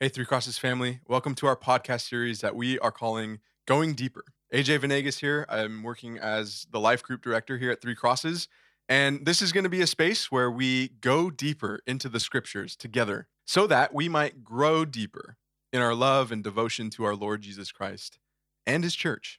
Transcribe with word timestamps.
Hey, 0.00 0.08
Three 0.08 0.24
Crosses 0.24 0.58
family. 0.58 0.98
Welcome 1.06 1.36
to 1.36 1.46
our 1.46 1.56
podcast 1.56 2.08
series 2.08 2.40
that 2.40 2.56
we 2.56 2.80
are 2.80 2.90
calling 2.90 3.38
Going 3.64 3.94
Deeper. 3.94 4.24
AJ 4.52 4.80
Vanegas 4.80 5.20
here. 5.20 5.46
I'm 5.48 5.84
working 5.84 6.18
as 6.18 6.66
the 6.72 6.80
life 6.80 7.00
group 7.00 7.22
director 7.22 7.58
here 7.58 7.70
at 7.70 7.80
Three 7.80 7.94
Crosses. 7.94 8.48
And 8.88 9.24
this 9.24 9.40
is 9.40 9.52
going 9.52 9.62
to 9.62 9.70
be 9.70 9.82
a 9.82 9.86
space 9.86 10.32
where 10.32 10.50
we 10.50 10.88
go 10.88 11.30
deeper 11.30 11.78
into 11.86 12.08
the 12.08 12.18
scriptures 12.18 12.74
together 12.74 13.28
so 13.46 13.68
that 13.68 13.94
we 13.94 14.08
might 14.08 14.42
grow 14.42 14.84
deeper 14.84 15.36
in 15.72 15.80
our 15.80 15.94
love 15.94 16.32
and 16.32 16.42
devotion 16.42 16.90
to 16.90 17.04
our 17.04 17.14
Lord 17.14 17.42
Jesus 17.42 17.70
Christ 17.70 18.18
and 18.66 18.82
his 18.82 18.96
church. 18.96 19.38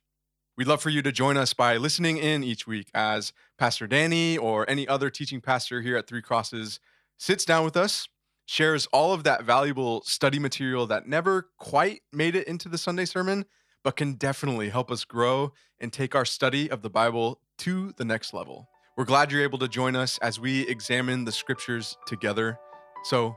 We'd 0.55 0.67
love 0.67 0.81
for 0.81 0.89
you 0.89 1.01
to 1.01 1.11
join 1.11 1.35
us 1.35 1.53
by 1.53 1.75
listening 1.75 2.15
in 2.15 2.45
each 2.45 2.65
week 2.65 2.87
as 2.93 3.33
Pastor 3.57 3.87
Danny 3.87 4.37
or 4.37 4.67
any 4.69 4.87
other 4.87 5.09
teaching 5.09 5.41
pastor 5.41 5.81
here 5.81 5.97
at 5.97 6.07
Three 6.07 6.21
Crosses 6.21 6.79
sits 7.17 7.43
down 7.43 7.65
with 7.65 7.75
us 7.75 8.07
shares 8.45 8.87
all 8.87 9.13
of 9.13 9.23
that 9.23 9.43
valuable 9.43 10.01
study 10.03 10.39
material 10.39 10.85
that 10.87 11.07
never 11.07 11.49
quite 11.57 12.01
made 12.11 12.35
it 12.35 12.47
into 12.47 12.69
the 12.69 12.77
Sunday 12.77 13.05
sermon, 13.05 13.45
but 13.83 13.95
can 13.95 14.13
definitely 14.13 14.69
help 14.69 14.91
us 14.91 15.03
grow 15.03 15.51
and 15.79 15.91
take 15.91 16.15
our 16.15 16.25
study 16.25 16.69
of 16.69 16.81
the 16.81 16.89
Bible 16.89 17.39
to 17.57 17.93
the 17.97 18.05
next 18.05 18.33
level. 18.33 18.69
We're 18.97 19.05
glad 19.05 19.31
you're 19.31 19.43
able 19.43 19.59
to 19.59 19.67
join 19.67 19.95
us 19.95 20.17
as 20.19 20.39
we 20.39 20.67
examine 20.67 21.25
the 21.25 21.31
scriptures 21.31 21.97
together. 22.07 22.57
So 23.03 23.35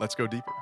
let's 0.00 0.14
go 0.14 0.26
deeper. 0.26 0.52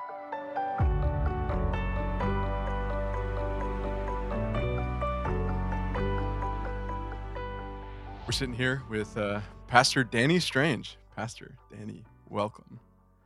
We're 8.26 8.32
sitting 8.32 8.54
here 8.54 8.82
with 8.88 9.16
uh, 9.16 9.40
Pastor 9.68 10.02
Danny 10.02 10.40
Strange. 10.40 10.98
Pastor 11.14 11.56
Danny, 11.70 12.04
welcome. 12.28 12.80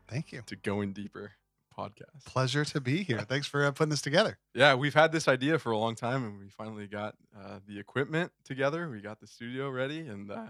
Thank 0.08 0.32
you. 0.32 0.42
To 0.46 0.56
Going 0.56 0.92
Deeper 0.92 1.32
podcast. 1.78 2.24
Pleasure 2.24 2.64
to 2.64 2.80
be 2.80 3.02
here. 3.02 3.20
Thanks 3.28 3.46
for 3.46 3.64
uh, 3.64 3.70
putting 3.70 3.90
this 3.90 4.02
together. 4.02 4.38
Yeah, 4.54 4.74
we've 4.74 4.94
had 4.94 5.12
this 5.12 5.28
idea 5.28 5.58
for 5.58 5.70
a 5.70 5.78
long 5.78 5.94
time, 5.94 6.24
and 6.24 6.38
we 6.38 6.48
finally 6.48 6.86
got 6.86 7.14
uh, 7.38 7.60
the 7.66 7.78
equipment 7.78 8.32
together. 8.44 8.88
We 8.88 9.00
got 9.00 9.20
the 9.20 9.26
studio 9.26 9.70
ready, 9.70 10.00
and 10.00 10.30
uh, 10.30 10.46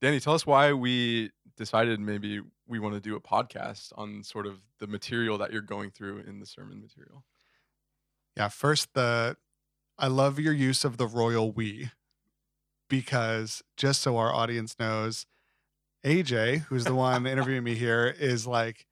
Danny, 0.00 0.20
tell 0.20 0.34
us 0.34 0.46
why 0.46 0.72
we 0.72 1.30
decided 1.56 2.00
maybe 2.00 2.40
we 2.66 2.78
want 2.78 2.94
to 2.94 3.00
do 3.00 3.16
a 3.16 3.20
podcast 3.20 3.92
on 3.96 4.22
sort 4.22 4.46
of 4.46 4.58
the 4.78 4.86
material 4.86 5.38
that 5.38 5.52
you're 5.52 5.62
going 5.62 5.90
through 5.90 6.18
in 6.26 6.40
the 6.40 6.46
sermon 6.46 6.80
material. 6.80 7.24
Yeah, 8.36 8.48
first 8.48 8.94
the 8.94 9.36
I 9.98 10.08
love 10.08 10.38
your 10.38 10.54
use 10.54 10.84
of 10.84 10.96
the 10.96 11.06
royal 11.06 11.52
we 11.52 11.90
because 12.88 13.62
just 13.76 14.02
so 14.02 14.16
our 14.16 14.34
audience 14.34 14.76
knows, 14.78 15.26
AJ, 16.04 16.62
who's 16.62 16.84
the 16.84 16.94
one 16.94 17.26
interviewing 17.26 17.64
me 17.64 17.74
here, 17.74 18.14
is 18.18 18.46
like 18.46 18.86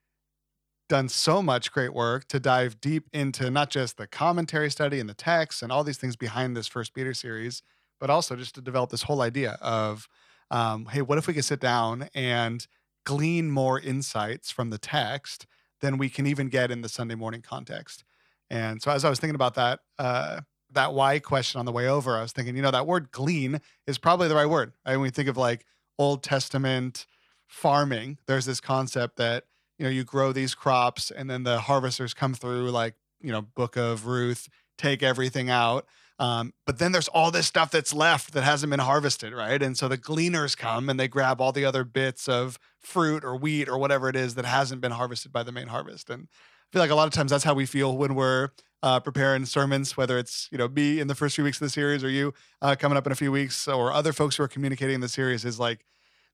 done 0.88 1.08
so 1.08 1.40
much 1.42 1.72
great 1.72 1.94
work 1.94 2.26
to 2.28 2.40
dive 2.40 2.80
deep 2.80 3.08
into 3.12 3.50
not 3.50 3.70
just 3.70 3.96
the 3.96 4.06
commentary 4.06 4.70
study 4.70 5.00
and 5.00 5.08
the 5.08 5.14
text 5.14 5.62
and 5.62 5.70
all 5.70 5.84
these 5.84 5.98
things 5.98 6.16
behind 6.16 6.56
this 6.56 6.66
first 6.66 6.94
Peter 6.94 7.14
series, 7.14 7.62
but 8.00 8.10
also 8.10 8.36
just 8.36 8.54
to 8.56 8.60
develop 8.60 8.90
this 8.90 9.02
whole 9.02 9.22
idea 9.22 9.58
of, 9.60 10.08
um, 10.50 10.86
hey, 10.86 11.02
what 11.02 11.18
if 11.18 11.26
we 11.26 11.34
could 11.34 11.44
sit 11.44 11.60
down 11.60 12.08
and 12.14 12.66
glean 13.04 13.50
more 13.50 13.78
insights 13.80 14.50
from 14.50 14.70
the 14.70 14.78
text 14.78 15.46
than 15.80 15.96
we 15.96 16.08
can 16.08 16.26
even 16.26 16.48
get 16.48 16.70
in 16.70 16.82
the 16.82 16.88
Sunday 16.88 17.14
morning 17.14 17.42
context? 17.42 18.04
And 18.50 18.82
so 18.82 18.90
as 18.90 19.04
I 19.04 19.10
was 19.10 19.20
thinking 19.20 19.36
about 19.36 19.54
that, 19.54 19.80
uh, 19.98 20.40
that 20.72 20.92
why 20.92 21.18
question 21.18 21.58
on 21.58 21.66
the 21.66 21.72
way 21.72 21.88
over, 21.88 22.16
I 22.16 22.22
was 22.22 22.32
thinking, 22.32 22.56
you 22.56 22.62
know, 22.62 22.70
that 22.70 22.86
word 22.86 23.10
glean 23.10 23.60
is 23.86 23.98
probably 23.98 24.28
the 24.28 24.34
right 24.34 24.46
word. 24.46 24.72
Right? 24.84 24.92
mean, 24.92 25.02
we 25.02 25.10
think 25.10 25.28
of 25.28 25.36
like 25.36 25.64
Old 26.00 26.22
Testament 26.22 27.04
farming, 27.46 28.16
there's 28.26 28.46
this 28.46 28.60
concept 28.60 29.16
that 29.16 29.44
you 29.78 29.84
know 29.84 29.90
you 29.90 30.02
grow 30.02 30.32
these 30.32 30.54
crops 30.54 31.10
and 31.10 31.28
then 31.28 31.42
the 31.42 31.60
harvesters 31.60 32.14
come 32.14 32.32
through, 32.32 32.70
like 32.70 32.94
you 33.20 33.30
know 33.30 33.42
Book 33.42 33.76
of 33.76 34.06
Ruth, 34.06 34.48
take 34.78 35.02
everything 35.02 35.50
out. 35.50 35.86
Um, 36.18 36.52
but 36.66 36.78
then 36.78 36.92
there's 36.92 37.08
all 37.08 37.30
this 37.30 37.46
stuff 37.46 37.70
that's 37.70 37.94
left 37.94 38.32
that 38.32 38.44
hasn't 38.44 38.70
been 38.70 38.80
harvested, 38.80 39.32
right? 39.32 39.62
And 39.62 39.76
so 39.76 39.88
the 39.88 39.96
gleaners 39.96 40.54
come 40.54 40.88
and 40.88 40.98
they 40.98 41.08
grab 41.08 41.40
all 41.40 41.52
the 41.52 41.64
other 41.64 41.84
bits 41.84 42.28
of 42.28 42.58
fruit 42.78 43.24
or 43.24 43.36
wheat 43.36 43.68
or 43.68 43.78
whatever 43.78 44.08
it 44.08 44.16
is 44.16 44.34
that 44.34 44.44
hasn't 44.46 44.80
been 44.80 44.92
harvested 44.92 45.32
by 45.32 45.42
the 45.42 45.52
main 45.52 45.68
harvest. 45.68 46.10
And 46.10 46.28
I 46.30 46.66
feel 46.72 46.82
like 46.82 46.90
a 46.90 46.94
lot 46.94 47.08
of 47.08 47.14
times 47.14 47.30
that's 47.30 47.44
how 47.44 47.54
we 47.54 47.64
feel 47.66 47.96
when 47.96 48.14
we're 48.14 48.50
uh, 48.82 49.00
preparing 49.00 49.44
sermons, 49.44 49.96
whether 49.96 50.18
it's 50.18 50.48
you 50.50 50.58
know 50.58 50.68
me 50.68 51.00
in 51.00 51.08
the 51.08 51.14
first 51.14 51.34
few 51.34 51.44
weeks 51.44 51.58
of 51.58 51.66
the 51.66 51.70
series 51.70 52.02
or 52.02 52.08
you 52.08 52.32
uh, 52.62 52.76
coming 52.78 52.96
up 52.96 53.06
in 53.06 53.12
a 53.12 53.16
few 53.16 53.32
weeks 53.32 53.68
or 53.68 53.92
other 53.92 54.12
folks 54.12 54.36
who 54.36 54.42
are 54.42 54.48
communicating 54.48 55.00
the 55.00 55.08
series 55.08 55.44
is 55.44 55.58
like 55.58 55.84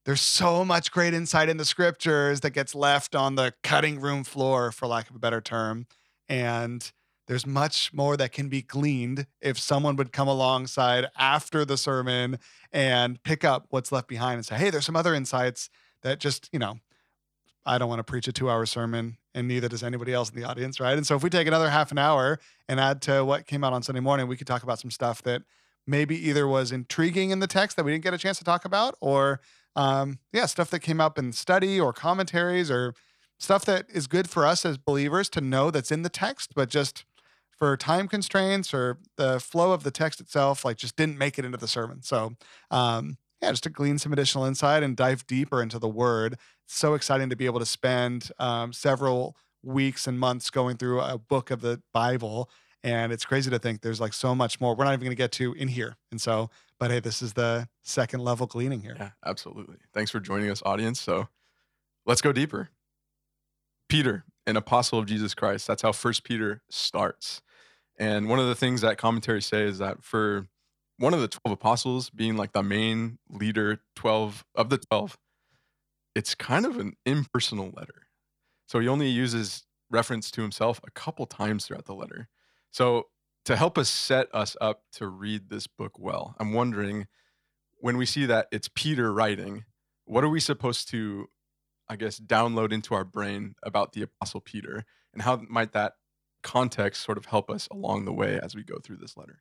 there's 0.04 0.20
so 0.20 0.64
much 0.64 0.92
great 0.92 1.14
insight 1.14 1.48
in 1.48 1.56
the 1.56 1.64
scriptures 1.64 2.40
that 2.40 2.50
gets 2.50 2.74
left 2.74 3.16
on 3.16 3.34
the 3.34 3.52
cutting 3.64 4.00
room 4.00 4.22
floor, 4.22 4.70
for 4.70 4.86
lack 4.86 5.10
of 5.10 5.16
a 5.16 5.18
better 5.18 5.40
term, 5.40 5.86
and 6.28 6.92
there's 7.26 7.46
much 7.46 7.92
more 7.92 8.16
that 8.16 8.32
can 8.32 8.48
be 8.48 8.62
gleaned 8.62 9.26
if 9.40 9.58
someone 9.58 9.96
would 9.96 10.12
come 10.12 10.28
alongside 10.28 11.06
after 11.18 11.64
the 11.64 11.76
sermon 11.76 12.38
and 12.72 13.22
pick 13.24 13.44
up 13.44 13.66
what's 13.70 13.90
left 13.90 14.06
behind 14.06 14.36
and 14.36 14.46
say, 14.46 14.56
hey, 14.56 14.70
there's 14.70 14.86
some 14.86 14.96
other 14.96 15.14
insights 15.14 15.68
that 16.02 16.20
just, 16.20 16.48
you 16.52 16.58
know, 16.58 16.78
I 17.64 17.78
don't 17.78 17.88
want 17.88 17.98
to 17.98 18.04
preach 18.04 18.28
a 18.28 18.32
two 18.32 18.48
hour 18.48 18.64
sermon 18.64 19.18
and 19.36 19.46
neither 19.46 19.68
does 19.68 19.82
anybody 19.82 20.14
else 20.14 20.30
in 20.30 20.40
the 20.40 20.48
audience, 20.48 20.80
right? 20.80 20.96
And 20.96 21.06
so 21.06 21.14
if 21.14 21.22
we 21.22 21.28
take 21.28 21.46
another 21.46 21.68
half 21.68 21.92
an 21.92 21.98
hour 21.98 22.40
and 22.68 22.80
add 22.80 23.02
to 23.02 23.22
what 23.24 23.46
came 23.46 23.62
out 23.62 23.74
on 23.74 23.82
Sunday 23.82 24.00
morning, 24.00 24.26
we 24.26 24.36
could 24.36 24.46
talk 24.46 24.62
about 24.62 24.80
some 24.80 24.90
stuff 24.90 25.22
that 25.22 25.42
maybe 25.86 26.16
either 26.28 26.48
was 26.48 26.72
intriguing 26.72 27.30
in 27.30 27.38
the 27.38 27.46
text 27.46 27.76
that 27.76 27.84
we 27.84 27.92
didn't 27.92 28.02
get 28.02 28.14
a 28.14 28.18
chance 28.18 28.38
to 28.38 28.44
talk 28.44 28.64
about, 28.64 28.96
or 29.00 29.40
um, 29.76 30.18
yeah, 30.32 30.46
stuff 30.46 30.70
that 30.70 30.80
came 30.80 31.02
up 31.02 31.18
in 31.18 31.32
study 31.32 31.78
or 31.78 31.92
commentaries 31.92 32.70
or 32.70 32.94
stuff 33.38 33.66
that 33.66 33.84
is 33.92 34.06
good 34.06 34.28
for 34.28 34.46
us 34.46 34.64
as 34.64 34.78
believers 34.78 35.28
to 35.28 35.42
know 35.42 35.70
that's 35.70 35.92
in 35.92 36.00
the 36.00 36.08
text, 36.08 36.52
but 36.54 36.70
just 36.70 37.04
for 37.50 37.76
time 37.76 38.08
constraints 38.08 38.72
or 38.72 38.98
the 39.16 39.38
flow 39.38 39.72
of 39.72 39.82
the 39.82 39.90
text 39.90 40.18
itself, 40.18 40.64
like 40.64 40.78
just 40.78 40.96
didn't 40.96 41.18
make 41.18 41.38
it 41.38 41.44
into 41.44 41.58
the 41.58 41.68
sermon. 41.68 42.02
So, 42.02 42.32
um, 42.70 43.18
yeah, 43.42 43.50
just 43.50 43.64
to 43.64 43.70
glean 43.70 43.98
some 43.98 44.12
additional 44.12 44.44
insight 44.44 44.82
and 44.82 44.96
dive 44.96 45.26
deeper 45.26 45.62
into 45.62 45.78
the 45.78 45.88
word. 45.88 46.34
It's 46.64 46.76
so 46.76 46.94
exciting 46.94 47.30
to 47.30 47.36
be 47.36 47.46
able 47.46 47.58
to 47.58 47.66
spend 47.66 48.30
um, 48.38 48.72
several 48.72 49.36
weeks 49.62 50.06
and 50.06 50.18
months 50.18 50.50
going 50.50 50.76
through 50.76 51.00
a 51.00 51.18
book 51.18 51.50
of 51.50 51.60
the 51.60 51.82
Bible. 51.92 52.48
And 52.82 53.12
it's 53.12 53.24
crazy 53.24 53.50
to 53.50 53.58
think 53.58 53.80
there's 53.80 54.00
like 54.00 54.12
so 54.12 54.34
much 54.34 54.60
more 54.60 54.74
we're 54.74 54.84
not 54.84 54.92
even 54.92 55.00
going 55.00 55.10
to 55.10 55.16
get 55.16 55.32
to 55.32 55.54
in 55.54 55.68
here. 55.68 55.96
And 56.10 56.20
so, 56.20 56.50
but 56.78 56.90
hey, 56.90 57.00
this 57.00 57.20
is 57.20 57.32
the 57.32 57.68
second 57.82 58.20
level 58.20 58.46
gleaning 58.46 58.80
here. 58.80 58.96
Yeah, 58.98 59.10
absolutely. 59.24 59.76
Thanks 59.92 60.10
for 60.10 60.20
joining 60.20 60.50
us, 60.50 60.62
audience. 60.64 61.00
So 61.00 61.28
let's 62.06 62.20
go 62.20 62.32
deeper. 62.32 62.70
Peter, 63.88 64.24
an 64.46 64.56
apostle 64.56 64.98
of 64.98 65.06
Jesus 65.06 65.34
Christ. 65.34 65.66
That's 65.66 65.82
how 65.82 65.92
First 65.92 66.24
Peter 66.24 66.62
starts. 66.70 67.42
And 67.98 68.28
one 68.28 68.38
of 68.38 68.46
the 68.46 68.54
things 68.54 68.82
that 68.82 68.98
commentaries 68.98 69.46
say 69.46 69.62
is 69.62 69.78
that 69.78 70.02
for 70.02 70.46
one 70.98 71.14
of 71.14 71.20
the 71.20 71.28
12 71.28 71.52
apostles 71.52 72.10
being 72.10 72.36
like 72.36 72.52
the 72.52 72.62
main 72.62 73.18
leader 73.28 73.80
12 73.96 74.44
of 74.54 74.70
the 74.70 74.78
12 74.78 75.18
it's 76.14 76.34
kind 76.34 76.64
of 76.64 76.78
an 76.78 76.94
impersonal 77.04 77.70
letter. 77.76 78.06
So 78.66 78.80
he 78.80 78.88
only 78.88 79.08
uses 79.08 79.64
reference 79.90 80.30
to 80.30 80.40
himself 80.40 80.80
a 80.86 80.90
couple 80.90 81.26
times 81.26 81.66
throughout 81.66 81.84
the 81.84 81.94
letter. 81.94 82.28
So 82.70 83.08
to 83.46 83.56
help 83.56 83.78
us 83.78 83.88
set 83.88 84.26
us 84.34 84.56
up 84.60 84.82
to 84.92 85.06
read 85.06 85.48
this 85.48 85.66
book 85.68 85.92
well 85.98 86.34
i'm 86.38 86.52
wondering 86.52 87.06
when 87.78 87.96
we 87.96 88.04
see 88.04 88.26
that 88.26 88.48
it's 88.52 88.68
peter 88.74 89.12
writing 89.12 89.64
what 90.04 90.24
are 90.24 90.28
we 90.28 90.40
supposed 90.40 90.88
to 90.90 91.28
i 91.88 91.96
guess 91.96 92.20
download 92.20 92.72
into 92.72 92.94
our 92.94 93.04
brain 93.04 93.54
about 93.62 93.92
the 93.92 94.02
apostle 94.02 94.40
peter? 94.40 94.84
And 95.12 95.22
how 95.22 95.40
might 95.48 95.72
that 95.72 95.94
context 96.42 97.02
sort 97.02 97.16
of 97.16 97.24
help 97.24 97.48
us 97.48 97.66
along 97.72 98.04
the 98.04 98.12
way 98.12 98.38
as 98.42 98.54
we 98.54 98.62
go 98.62 98.76
through 98.84 98.98
this 98.98 99.16
letter 99.16 99.40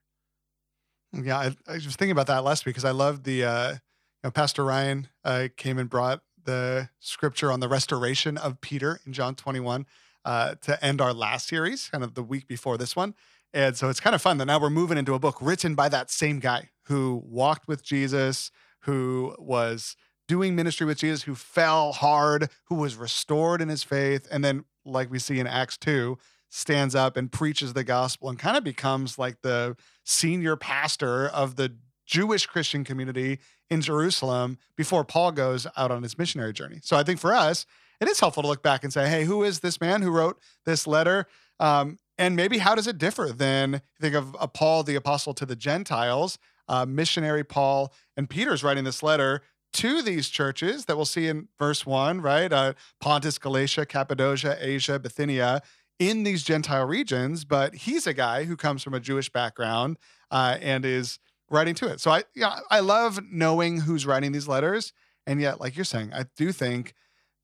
yeah, 1.24 1.38
I, 1.38 1.46
I 1.68 1.74
was 1.74 1.96
thinking 1.96 2.12
about 2.12 2.28
that 2.28 2.44
last 2.44 2.66
week 2.66 2.76
because 2.76 2.86
I 2.86 2.92
loved 2.92 3.24
the 3.24 3.44
uh, 3.44 3.72
you 3.72 3.78
know, 4.24 4.32
Pastor 4.32 4.64
Ryan 4.64 5.08
uh, 5.24 5.48
came 5.56 5.78
and 5.78 5.90
brought 5.90 6.22
the 6.44 6.90
scripture 7.00 7.52
on 7.52 7.60
the 7.60 7.68
restoration 7.68 8.38
of 8.38 8.62
Peter 8.62 9.00
in 9.06 9.14
John 9.14 9.36
21 9.36 9.86
uh, 10.24 10.56
to 10.62 10.84
end 10.84 11.02
our 11.02 11.14
last 11.14 11.48
series, 11.48 11.90
kind 11.90 12.04
of 12.04 12.16
the 12.16 12.24
week 12.24 12.48
before 12.48 12.78
this 12.78 12.96
one. 12.96 13.14
And 13.54 13.78
so 13.78 13.90
it's 13.90 14.00
kind 14.00 14.16
of 14.16 14.22
fun 14.22 14.38
that 14.40 14.46
now 14.46 14.60
we're 14.60 14.70
moving 14.70 14.98
into 14.98 15.14
a 15.14 15.20
book 15.20 15.38
written 15.40 15.76
by 15.76 15.90
that 15.90 16.12
same 16.12 16.40
guy 16.40 16.70
who 16.84 17.24
walked 17.26 17.68
with 17.68 17.84
Jesus, 17.84 18.52
who 18.82 19.36
was 19.40 19.96
doing 20.28 20.56
ministry 20.56 20.86
with 20.86 20.98
Jesus, 20.98 21.24
who 21.24 21.36
fell 21.36 21.94
hard, 21.94 22.50
who 22.66 22.76
was 22.76 22.96
restored 22.96 23.62
in 23.62 23.70
his 23.70 23.84
faith. 23.84 24.28
And 24.30 24.44
then, 24.44 24.66
like 24.84 25.10
we 25.10 25.20
see 25.20 25.40
in 25.40 25.48
Acts 25.48 25.78
2, 25.78 26.18
stands 26.56 26.96
up 26.96 27.18
and 27.18 27.30
preaches 27.32 27.74
the 27.74 27.84
gospel 27.84 28.30
and 28.30 28.40
kind 28.40 28.56
of 28.56 28.64
becomes 28.64 29.20
like 29.20 29.42
the 29.42 29.76
senior 30.06 30.56
pastor 30.56 31.28
of 31.28 31.58
the 31.58 31.76
Jewish 32.06 32.46
Christian 32.46 32.86
community 32.86 33.40
in 33.70 33.82
Jerusalem 33.82 34.58
before 34.78 35.04
Paul 35.04 35.34
goes 35.34 35.68
out 35.76 35.92
on 35.92 36.02
his 36.02 36.18
missionary 36.18 36.54
journey. 36.54 36.80
So 36.82 36.96
I 36.96 37.04
think 37.04 37.20
for 37.20 37.34
us, 37.34 37.66
it 38.00 38.08
is 38.08 38.22
helpful 38.22 38.42
to 38.42 38.48
look 38.48 38.64
back 38.64 38.86
and 38.86 38.94
say, 38.94 39.10
hey, 39.10 39.26
who 39.26 39.44
is 39.44 39.60
this 39.60 39.82
man 39.82 40.02
who 40.02 40.12
wrote 40.12 40.40
this 40.66 40.88
letter? 40.88 41.28
Um, 41.60 42.00
and 42.18 42.38
maybe 42.38 42.60
how 42.60 42.74
does 42.74 42.88
it 42.88 42.98
differ 42.98 43.34
than 43.34 43.82
think 44.00 44.16
of 44.16 44.34
a 44.40 44.48
Paul 44.48 44.84
the 44.84 44.96
apostle 44.96 45.34
to 45.34 45.46
the 45.46 45.58
Gentiles, 45.58 46.38
uh, 46.70 46.86
missionary 46.86 47.44
Paul, 47.44 47.92
and 48.16 48.30
Peter's 48.30 48.64
writing 48.64 48.86
this 48.86 49.04
letter 49.04 49.42
to 49.74 50.02
these 50.02 50.30
churches 50.30 50.86
that 50.86 50.96
we'll 50.96 51.04
see 51.04 51.28
in 51.28 51.50
verse 51.60 51.86
one, 51.86 52.22
right? 52.22 52.54
Uh, 52.54 52.74
Pontus, 53.02 53.38
Galatia, 53.38 53.86
Cappadocia, 53.86 54.58
Asia, 54.62 54.98
Bithynia, 55.00 55.62
in 56.00 56.24
these 56.24 56.44
Gentile 56.44 56.86
regions, 56.86 57.46
but 57.46 57.76
he's 57.76 58.06
a 58.06 58.14
guy 58.14 58.44
who 58.44 58.56
comes 58.56 58.84
from 58.84 58.94
a 58.94 59.00
Jewish 59.00 59.30
background 59.30 59.98
uh, 60.32 60.58
and 60.62 60.86
is 60.86 61.20
writing 61.50 61.76
to 61.76 61.88
it. 61.88 62.02
So 62.02 62.12
I, 62.12 62.24
yeah, 62.36 62.60
I 62.70 62.82
love 62.82 63.20
knowing 63.32 63.82
who's 63.82 64.06
writing 64.06 64.32
these 64.32 64.48
letters, 64.48 64.94
and 65.26 65.40
yet, 65.40 65.60
like 65.60 65.76
you're 65.76 65.86
saying, 65.86 66.12
I 66.14 66.26
do 66.36 66.52
think 66.52 66.94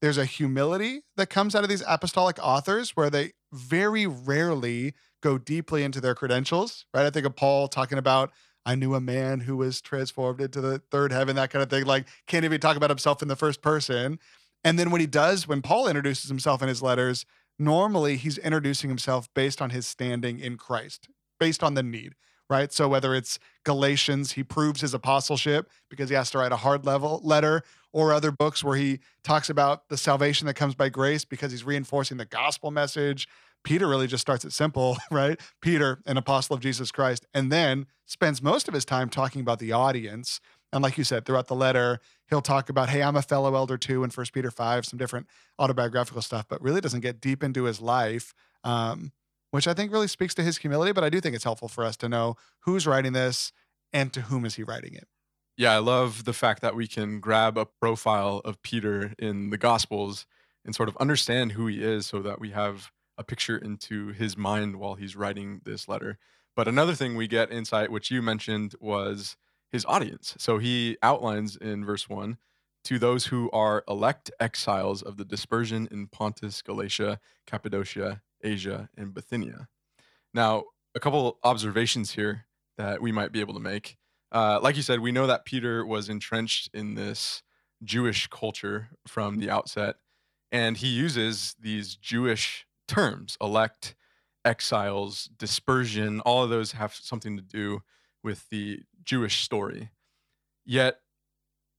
there's 0.02 0.18
a 0.18 0.26
humility 0.26 1.02
that 1.16 1.30
comes 1.30 1.56
out 1.56 1.64
of 1.64 1.70
these 1.70 1.84
apostolic 1.88 2.38
authors 2.42 2.92
where 2.92 3.10
they 3.10 3.32
very 3.54 4.08
rarely 4.08 4.94
go 5.22 5.38
deeply 5.38 5.84
into 5.84 6.02
their 6.02 6.16
credentials, 6.16 6.86
right? 6.94 7.06
I 7.06 7.10
think 7.12 7.26
of 7.26 7.36
Paul 7.36 7.68
talking 7.68 7.98
about 7.98 8.32
I 8.66 8.76
knew 8.76 8.94
a 8.94 9.02
man 9.02 9.42
who 9.42 9.58
was 9.58 9.82
transformed 9.82 10.42
into 10.42 10.62
the 10.62 10.80
third 10.92 11.12
heaven, 11.12 11.36
that 11.36 11.50
kind 11.50 11.64
of 11.64 11.70
thing. 11.70 11.86
Like, 11.86 12.08
can't 12.28 12.46
even 12.46 12.60
talk 12.60 12.78
about 12.78 12.90
himself 12.90 13.22
in 13.22 13.28
the 13.28 13.36
first 13.36 13.62
person. 13.62 14.20
And 14.64 14.78
then 14.78 14.92
when 14.92 15.02
he 15.02 15.08
does, 15.08 15.48
when 15.48 15.62
Paul 15.62 15.88
introduces 15.88 16.30
himself 16.30 16.62
in 16.62 16.68
his 16.68 16.82
letters, 16.82 17.26
normally 17.62 18.18
he's 18.18 18.38
introducing 18.40 18.90
himself 18.90 19.30
based 19.34 19.62
on 19.62 19.70
his 19.70 19.88
standing 19.88 20.40
in 20.40 20.58
Christ, 20.58 21.08
based 21.40 21.64
on 21.64 21.76
the 21.76 21.84
need, 21.84 22.16
right? 22.50 22.74
So 22.74 22.90
whether 22.90 23.16
it's 23.16 23.40
Galatians, 23.64 24.34
he 24.34 24.44
proves 24.44 24.82
his 24.82 24.94
apostleship 24.94 25.70
because 25.90 26.10
he 26.10 26.16
has 26.16 26.32
to 26.32 26.40
write 26.40 26.52
a 26.52 26.58
hard 26.58 26.86
level 26.86 27.22
letter, 27.24 27.64
or 27.94 28.14
other 28.14 28.32
books 28.32 28.64
where 28.64 28.78
he 28.78 29.00
talks 29.24 29.50
about 29.50 29.90
the 29.90 29.98
salvation 29.98 30.48
that 30.48 30.54
comes 30.54 30.76
by 30.76 30.90
grace 30.90 31.26
because 31.26 31.52
he's 31.52 31.64
reinforcing 31.64 32.18
the 32.18 32.26
gospel 32.26 32.72
message. 32.72 33.28
Peter 33.64 33.88
really 33.88 34.08
just 34.08 34.22
starts 34.22 34.46
it 34.46 34.54
simple, 34.54 34.98
right? 35.12 35.40
Peter, 35.62 36.02
an 36.06 36.18
apostle 36.18 36.56
of 36.56 36.62
Jesus 36.62 36.92
Christ, 36.92 37.26
and 37.34 37.52
then 37.52 37.86
spends 38.06 38.42
most 38.42 38.68
of 38.68 38.74
his 38.74 38.86
time 38.86 39.10
talking 39.10 39.42
about 39.42 39.60
the 39.60 39.72
audience. 39.72 40.40
And 40.74 40.82
like 40.82 40.98
you 40.98 41.04
said, 41.04 41.26
throughout 41.26 41.48
the 41.48 41.56
letter, 41.56 42.00
he'll 42.30 42.42
talk 42.42 42.70
about, 42.70 42.90
hey, 42.90 43.04
I'm 43.04 43.16
a 43.16 43.22
fellow 43.22 43.56
elder 43.56 43.78
too 43.78 44.04
in 44.04 44.10
First 44.10 44.34
Peter 44.34 44.52
5, 44.52 44.86
some 44.86 44.98
different 44.98 45.28
autobiographical 45.60 46.22
stuff, 46.22 46.48
but 46.48 46.62
really 46.62 46.82
doesn't 46.82 47.02
get 47.02 47.20
deep 47.20 47.44
into 47.44 47.66
his 47.66 47.82
life, 47.82 48.34
um, 48.64 49.12
which 49.52 49.68
I 49.68 49.74
think 49.74 49.92
really 49.92 50.08
speaks 50.08 50.34
to 50.36 50.44
his 50.44 50.58
humility. 50.58 50.94
But 50.94 51.04
I 51.04 51.10
do 51.10 51.20
think 51.20 51.36
it's 51.36 51.44
helpful 51.44 51.68
for 51.68 51.84
us 51.84 51.98
to 51.98 52.10
know 52.10 52.36
who's 52.62 52.88
writing 52.88 53.14
this 53.14 53.52
and 53.92 54.14
to 54.14 54.22
whom 54.22 54.46
is 54.46 54.56
he 54.56 54.64
writing 54.64 54.94
it. 54.94 55.08
Yeah, 55.58 55.74
I 55.74 55.80
love 55.80 56.24
the 56.24 56.34
fact 56.34 56.62
that 56.62 56.76
we 56.76 56.88
can 56.88 57.20
grab 57.20 57.58
a 57.58 57.66
profile 57.66 58.42
of 58.46 58.62
Peter 58.62 59.14
in 59.20 59.50
the 59.50 59.58
Gospels 59.58 60.26
and 60.64 60.74
sort 60.74 60.90
of 60.90 60.98
understand 60.98 61.52
who 61.52 61.68
he 61.68 61.84
is 61.84 62.06
so 62.06 62.22
that 62.22 62.40
we 62.40 62.52
have 62.52 62.92
a 63.18 63.24
picture 63.24 63.58
into 63.58 64.08
his 64.08 64.38
mind 64.38 64.78
while 64.78 64.96
he's 64.96 65.16
writing 65.16 65.62
this 65.66 65.88
letter. 65.88 66.18
But 66.56 66.68
another 66.68 66.96
thing 66.96 67.16
we 67.16 67.28
get 67.28 67.52
insight, 67.52 67.92
which 67.92 68.10
you 68.10 68.22
mentioned, 68.22 68.76
was 68.80 69.36
his 69.72 69.86
audience. 69.86 70.36
So 70.38 70.58
he 70.58 70.98
outlines 71.02 71.56
in 71.56 71.86
verse 71.86 72.10
1 72.10 72.38
to 72.84 73.00
those 73.00 73.28
who 73.28 73.50
are 73.52 73.84
elect 73.88 74.32
exiles 74.40 75.02
of 75.02 75.18
the 75.18 75.26
dispersion 75.26 75.88
in 75.92 76.08
Pontus, 76.08 76.62
Galatia, 76.62 77.20
Cappadocia, 77.46 78.22
Asia, 78.44 78.90
and 78.98 79.14
Bithynia. 79.14 79.68
Now, 80.34 80.64
a 80.96 81.00
couple 81.00 81.40
observations 81.44 82.12
here 82.12 82.46
that 82.78 83.02
we 83.02 83.12
might 83.12 83.32
be 83.32 83.40
able 83.40 83.54
to 83.54 83.60
make. 83.60 83.98
Uh, 84.32 84.60
like 84.62 84.76
you 84.76 84.82
said, 84.82 85.00
we 85.00 85.12
know 85.12 85.28
that 85.28 85.46
Peter 85.46 85.86
was 85.86 86.10
entrenched 86.10 86.70
in 86.74 86.96
this 86.96 87.44
Jewish 87.84 88.28
culture 88.28 88.90
from 89.08 89.40
the 89.40 89.50
outset, 89.50 89.98
and 90.52 90.78
he 90.78 90.88
uses 90.88 91.56
these 91.60 91.96
Jewish 91.96 92.66
terms 92.88 93.38
elect, 93.42 93.96
exiles, 94.44 95.30
dispersion, 95.38 96.20
all 96.22 96.44
of 96.44 96.50
those 96.50 96.74
have 96.74 96.94
something 96.94 97.38
to 97.38 97.44
do 97.44 97.82
with 98.24 98.50
the 98.50 98.82
Jewish 99.04 99.44
story. 99.44 99.92
Yet, 100.66 101.00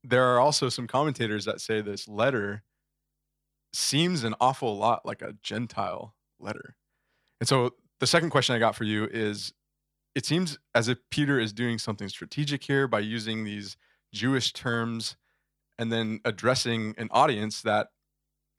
there 0.05 0.25
are 0.25 0.41
also 0.41 0.69
some 0.69 0.87
commentators 0.87 1.45
that 1.45 1.61
say 1.61 1.81
this 1.81 2.09
letter 2.09 2.63
seems 3.73 4.25
an 4.25 4.35
awful 4.41 4.77
lot 4.77 5.07
like 5.07 5.23
a 5.23 5.35
Gentile 5.43 6.15
letter. 6.39 6.77
And 7.41 7.49
so, 7.49 7.75
the 8.01 8.07
second 8.07 8.31
question 8.31 8.55
I 8.55 8.59
got 8.59 8.75
for 8.75 8.85
you 8.85 9.09
is 9.11 9.53
it 10.15 10.27
seems 10.27 10.59
as 10.75 10.89
if 10.89 10.99
Peter 11.11 11.39
is 11.39 11.53
doing 11.53 11.79
something 11.79 12.09
strategic 12.09 12.65
here 12.65 12.87
by 12.87 13.01
using 13.01 13.45
these 13.45 13.77
Jewish 14.13 14.53
terms 14.53 15.17
and 15.79 15.91
then 15.91 16.21
addressing 16.25 16.95
an 16.99 17.09
audience 17.11 17.63
that 17.63 17.89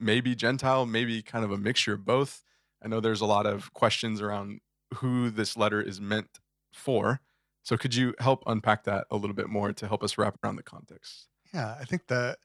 may 0.00 0.20
be 0.20 0.34
Gentile, 0.34 0.86
maybe 0.86 1.22
kind 1.22 1.44
of 1.44 1.52
a 1.52 1.58
mixture 1.58 1.94
of 1.94 2.04
both. 2.04 2.42
I 2.82 2.88
know 2.88 3.00
there's 3.00 3.20
a 3.20 3.26
lot 3.26 3.46
of 3.46 3.72
questions 3.72 4.20
around 4.20 4.60
who 4.94 5.30
this 5.30 5.56
letter 5.56 5.80
is 5.80 6.00
meant 6.00 6.40
for. 6.72 7.20
So 7.64 7.76
could 7.78 7.94
you 7.94 8.14
help 8.18 8.44
unpack 8.46 8.84
that 8.84 9.06
a 9.10 9.16
little 9.16 9.34
bit 9.34 9.48
more 9.48 9.72
to 9.72 9.88
help 9.88 10.04
us 10.04 10.16
wrap 10.16 10.36
around 10.44 10.56
the 10.56 10.62
context? 10.62 11.28
Yeah, 11.52 11.76
I 11.80 11.84
think 11.84 12.06
that 12.08 12.38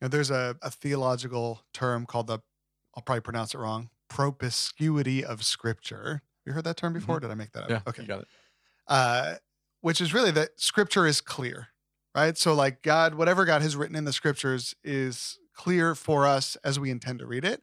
you 0.00 0.04
know 0.04 0.08
there's 0.08 0.30
a, 0.30 0.56
a 0.62 0.70
theological 0.70 1.62
term 1.72 2.06
called 2.06 2.26
the 2.26 2.40
I'll 2.94 3.02
probably 3.02 3.20
pronounce 3.20 3.54
it 3.54 3.58
wrong, 3.58 3.90
promiscuity 4.10 5.24
of 5.24 5.44
scripture. 5.44 6.22
You 6.44 6.52
heard 6.52 6.64
that 6.64 6.76
term 6.76 6.92
before? 6.92 7.16
Mm-hmm. 7.16 7.26
Did 7.26 7.32
I 7.32 7.34
make 7.36 7.52
that 7.52 7.64
up? 7.64 7.70
Yeah, 7.70 7.80
okay. 7.86 8.02
You 8.02 8.08
got 8.08 8.20
it. 8.22 8.28
Uh, 8.88 9.34
which 9.80 10.00
is 10.00 10.12
really 10.12 10.32
that 10.32 10.58
scripture 10.60 11.06
is 11.06 11.20
clear, 11.20 11.68
right? 12.14 12.36
So 12.36 12.54
like 12.54 12.82
God, 12.82 13.14
whatever 13.14 13.44
God 13.44 13.62
has 13.62 13.76
written 13.76 13.94
in 13.94 14.04
the 14.04 14.12
scriptures 14.12 14.74
is 14.82 15.38
clear 15.54 15.94
for 15.94 16.26
us 16.26 16.56
as 16.64 16.80
we 16.80 16.90
intend 16.90 17.20
to 17.20 17.26
read 17.26 17.44
it. 17.44 17.62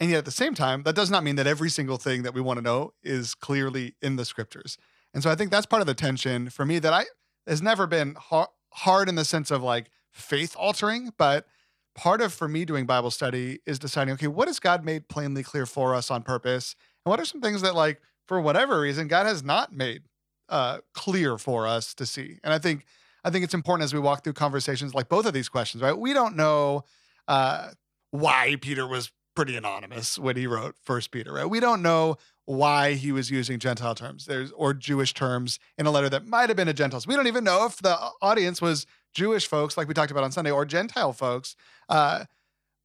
And 0.00 0.10
yet 0.10 0.18
at 0.18 0.24
the 0.24 0.32
same 0.32 0.54
time, 0.54 0.82
that 0.82 0.96
does 0.96 1.10
not 1.10 1.22
mean 1.22 1.36
that 1.36 1.46
every 1.46 1.70
single 1.70 1.98
thing 1.98 2.22
that 2.22 2.34
we 2.34 2.40
want 2.40 2.58
to 2.58 2.62
know 2.62 2.94
is 3.04 3.34
clearly 3.34 3.94
in 4.02 4.16
the 4.16 4.24
scriptures. 4.24 4.76
And 5.14 5.22
so 5.22 5.30
I 5.30 5.34
think 5.34 5.50
that's 5.50 5.66
part 5.66 5.82
of 5.82 5.86
the 5.86 5.94
tension 5.94 6.50
for 6.50 6.64
me 6.64 6.78
that 6.78 6.92
I 6.92 7.04
has 7.46 7.60
never 7.60 7.86
been 7.86 8.14
hard, 8.14 8.48
hard 8.72 9.08
in 9.08 9.14
the 9.14 9.24
sense 9.24 9.50
of 9.50 9.62
like 9.62 9.90
faith 10.10 10.54
altering, 10.58 11.12
but 11.18 11.46
part 11.94 12.20
of 12.20 12.32
for 12.32 12.48
me 12.48 12.64
doing 12.64 12.86
Bible 12.86 13.10
study 13.10 13.60
is 13.66 13.78
deciding, 13.78 14.14
okay, 14.14 14.26
what 14.26 14.48
has 14.48 14.58
God 14.58 14.84
made 14.84 15.08
plainly 15.08 15.42
clear 15.42 15.66
for 15.66 15.94
us 15.94 16.10
on 16.10 16.22
purpose? 16.22 16.74
And 17.04 17.10
what 17.10 17.20
are 17.20 17.24
some 17.24 17.40
things 17.40 17.62
that 17.62 17.74
like 17.74 18.00
for 18.26 18.40
whatever 18.40 18.80
reason 18.80 19.08
God 19.08 19.26
has 19.26 19.42
not 19.42 19.72
made 19.72 20.02
uh, 20.48 20.78
clear 20.94 21.36
for 21.38 21.66
us 21.66 21.94
to 21.94 22.06
see? 22.06 22.38
And 22.42 22.52
I 22.52 22.58
think 22.58 22.84
I 23.24 23.30
think 23.30 23.44
it's 23.44 23.54
important 23.54 23.84
as 23.84 23.94
we 23.94 24.00
walk 24.00 24.24
through 24.24 24.32
conversations 24.32 24.94
like 24.94 25.08
both 25.08 25.26
of 25.26 25.32
these 25.32 25.48
questions, 25.48 25.82
right? 25.82 25.96
We 25.96 26.12
don't 26.12 26.34
know 26.34 26.84
uh, 27.28 27.68
why 28.10 28.56
Peter 28.60 28.86
was 28.86 29.12
pretty 29.34 29.56
anonymous 29.56 30.18
when 30.18 30.36
he 30.36 30.46
wrote 30.46 30.76
First 30.82 31.10
Peter, 31.10 31.32
right? 31.32 31.48
We 31.48 31.60
don't 31.60 31.82
know 31.82 32.16
why 32.44 32.94
he 32.94 33.12
was 33.12 33.30
using 33.30 33.58
Gentile 33.58 33.94
terms 33.94 34.26
there's 34.26 34.50
or 34.52 34.74
Jewish 34.74 35.14
terms 35.14 35.58
in 35.78 35.86
a 35.86 35.90
letter 35.90 36.08
that 36.08 36.26
might 36.26 36.48
have 36.50 36.56
been 36.56 36.66
to 36.66 36.72
Gentiles. 36.72 37.06
We 37.06 37.14
don't 37.14 37.28
even 37.28 37.44
know 37.44 37.66
if 37.66 37.76
the 37.76 37.96
audience 38.20 38.60
was 38.60 38.86
Jewish 39.14 39.46
folks, 39.46 39.76
like 39.76 39.88
we 39.88 39.94
talked 39.94 40.10
about 40.10 40.24
on 40.24 40.32
Sunday, 40.32 40.50
or 40.50 40.64
Gentile 40.64 41.12
folks. 41.12 41.54
Uh, 41.88 42.24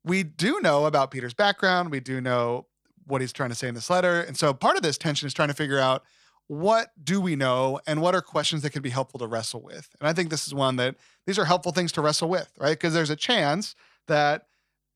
we 0.04 0.24
do 0.24 0.60
know 0.62 0.86
about 0.86 1.12
Peter's 1.12 1.34
background. 1.34 1.92
We 1.92 2.00
do 2.00 2.22
know 2.22 2.68
what 3.06 3.22
he's 3.22 3.34
trying 3.34 3.50
to 3.50 3.56
say 3.56 3.68
in 3.68 3.76
this 3.76 3.90
letter. 3.90 4.22
And 4.22 4.38
so 4.38 4.54
part 4.54 4.76
of 4.76 4.84
this 4.84 4.98
tension 4.98 5.28
is 5.28 5.34
trying 5.34 5.48
to 5.48 5.54
figure 5.54 5.80
out 5.80 6.04
what 6.48 6.92
do 7.02 7.20
we 7.20 7.36
know 7.36 7.80
and 7.88 8.02
what 8.02 8.16
are 8.16 8.22
questions 8.22 8.62
that 8.62 8.72
can 8.72 8.82
be 8.82 8.90
helpful 8.90 9.20
to 9.20 9.28
wrestle 9.28 9.62
with. 9.62 9.90
And 10.00 10.08
I 10.08 10.14
think 10.14 10.30
this 10.30 10.48
is 10.48 10.54
one 10.54 10.78
that 10.78 10.96
these 11.26 11.38
are 11.38 11.46
helpful 11.46 11.72
things 11.72 11.92
to 11.94 12.02
wrestle 12.02 12.30
with, 12.30 12.52
right? 12.58 12.72
Because 12.72 12.94
there's 12.94 13.10
a 13.10 13.16
chance 13.16 13.76
that 14.08 14.47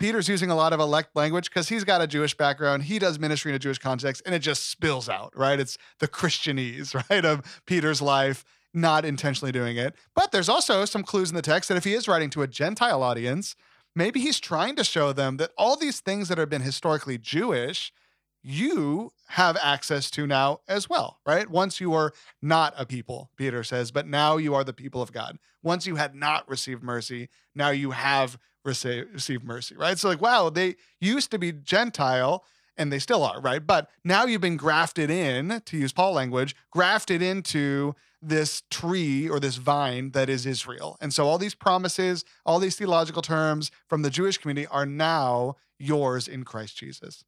Peter's 0.01 0.27
using 0.27 0.49
a 0.49 0.55
lot 0.55 0.73
of 0.73 0.79
elect 0.79 1.15
language 1.15 1.47
because 1.47 1.69
he's 1.69 1.83
got 1.83 2.01
a 2.01 2.07
Jewish 2.07 2.35
background. 2.35 2.81
He 2.81 2.97
does 2.97 3.19
ministry 3.19 3.51
in 3.51 3.55
a 3.55 3.59
Jewish 3.59 3.77
context, 3.77 4.23
and 4.25 4.33
it 4.33 4.39
just 4.39 4.67
spills 4.67 5.07
out, 5.07 5.31
right? 5.37 5.59
It's 5.59 5.77
the 5.99 6.07
Christianese, 6.07 6.95
right, 7.09 7.23
of 7.23 7.61
Peter's 7.67 8.01
life, 8.01 8.43
not 8.73 9.05
intentionally 9.05 9.51
doing 9.51 9.77
it. 9.77 9.93
But 10.15 10.31
there's 10.31 10.49
also 10.49 10.85
some 10.85 11.03
clues 11.03 11.29
in 11.29 11.35
the 11.35 11.43
text 11.43 11.69
that 11.69 11.77
if 11.77 11.83
he 11.83 11.93
is 11.93 12.07
writing 12.07 12.31
to 12.31 12.41
a 12.41 12.47
Gentile 12.47 13.03
audience, 13.03 13.55
maybe 13.95 14.19
he's 14.19 14.39
trying 14.39 14.75
to 14.77 14.83
show 14.83 15.13
them 15.13 15.37
that 15.37 15.51
all 15.55 15.77
these 15.77 15.99
things 15.99 16.29
that 16.29 16.39
have 16.39 16.49
been 16.49 16.63
historically 16.63 17.19
Jewish, 17.19 17.93
you 18.41 19.11
have 19.27 19.55
access 19.61 20.09
to 20.11 20.25
now 20.25 20.61
as 20.67 20.89
well, 20.89 21.19
right? 21.27 21.47
Once 21.47 21.79
you 21.79 21.91
were 21.91 22.11
not 22.41 22.73
a 22.75 22.87
people, 22.87 23.29
Peter 23.37 23.63
says, 23.63 23.91
but 23.91 24.07
now 24.07 24.37
you 24.37 24.55
are 24.55 24.63
the 24.63 24.73
people 24.73 25.03
of 25.03 25.11
God. 25.11 25.37
Once 25.61 25.85
you 25.85 25.97
had 25.97 26.15
not 26.15 26.49
received 26.49 26.81
mercy, 26.81 27.29
now 27.53 27.69
you 27.69 27.91
have 27.91 28.39
receive, 28.63 29.43
mercy, 29.43 29.75
right? 29.75 29.97
So, 29.97 30.09
like, 30.09 30.21
wow, 30.21 30.49
they 30.49 30.75
used 30.99 31.31
to 31.31 31.39
be 31.39 31.51
Gentile 31.51 32.43
and 32.77 32.91
they 32.91 32.99
still 32.99 33.23
are, 33.23 33.39
right? 33.41 33.65
But 33.65 33.89
now 34.03 34.25
you've 34.25 34.41
been 34.41 34.57
grafted 34.57 35.09
in, 35.09 35.61
to 35.65 35.77
use 35.77 35.91
Paul 35.91 36.13
language, 36.13 36.55
grafted 36.71 37.21
into 37.21 37.95
this 38.21 38.63
tree 38.69 39.27
or 39.27 39.39
this 39.39 39.57
vine 39.57 40.11
that 40.11 40.29
is 40.29 40.45
Israel. 40.45 40.97
And 41.01 41.13
so 41.13 41.27
all 41.27 41.37
these 41.37 41.55
promises, 41.55 42.23
all 42.45 42.59
these 42.59 42.75
theological 42.75 43.21
terms 43.21 43.71
from 43.87 44.03
the 44.03 44.09
Jewish 44.09 44.37
community 44.37 44.67
are 44.67 44.85
now 44.85 45.55
yours 45.79 46.27
in 46.27 46.43
Christ 46.43 46.77
Jesus. 46.77 47.23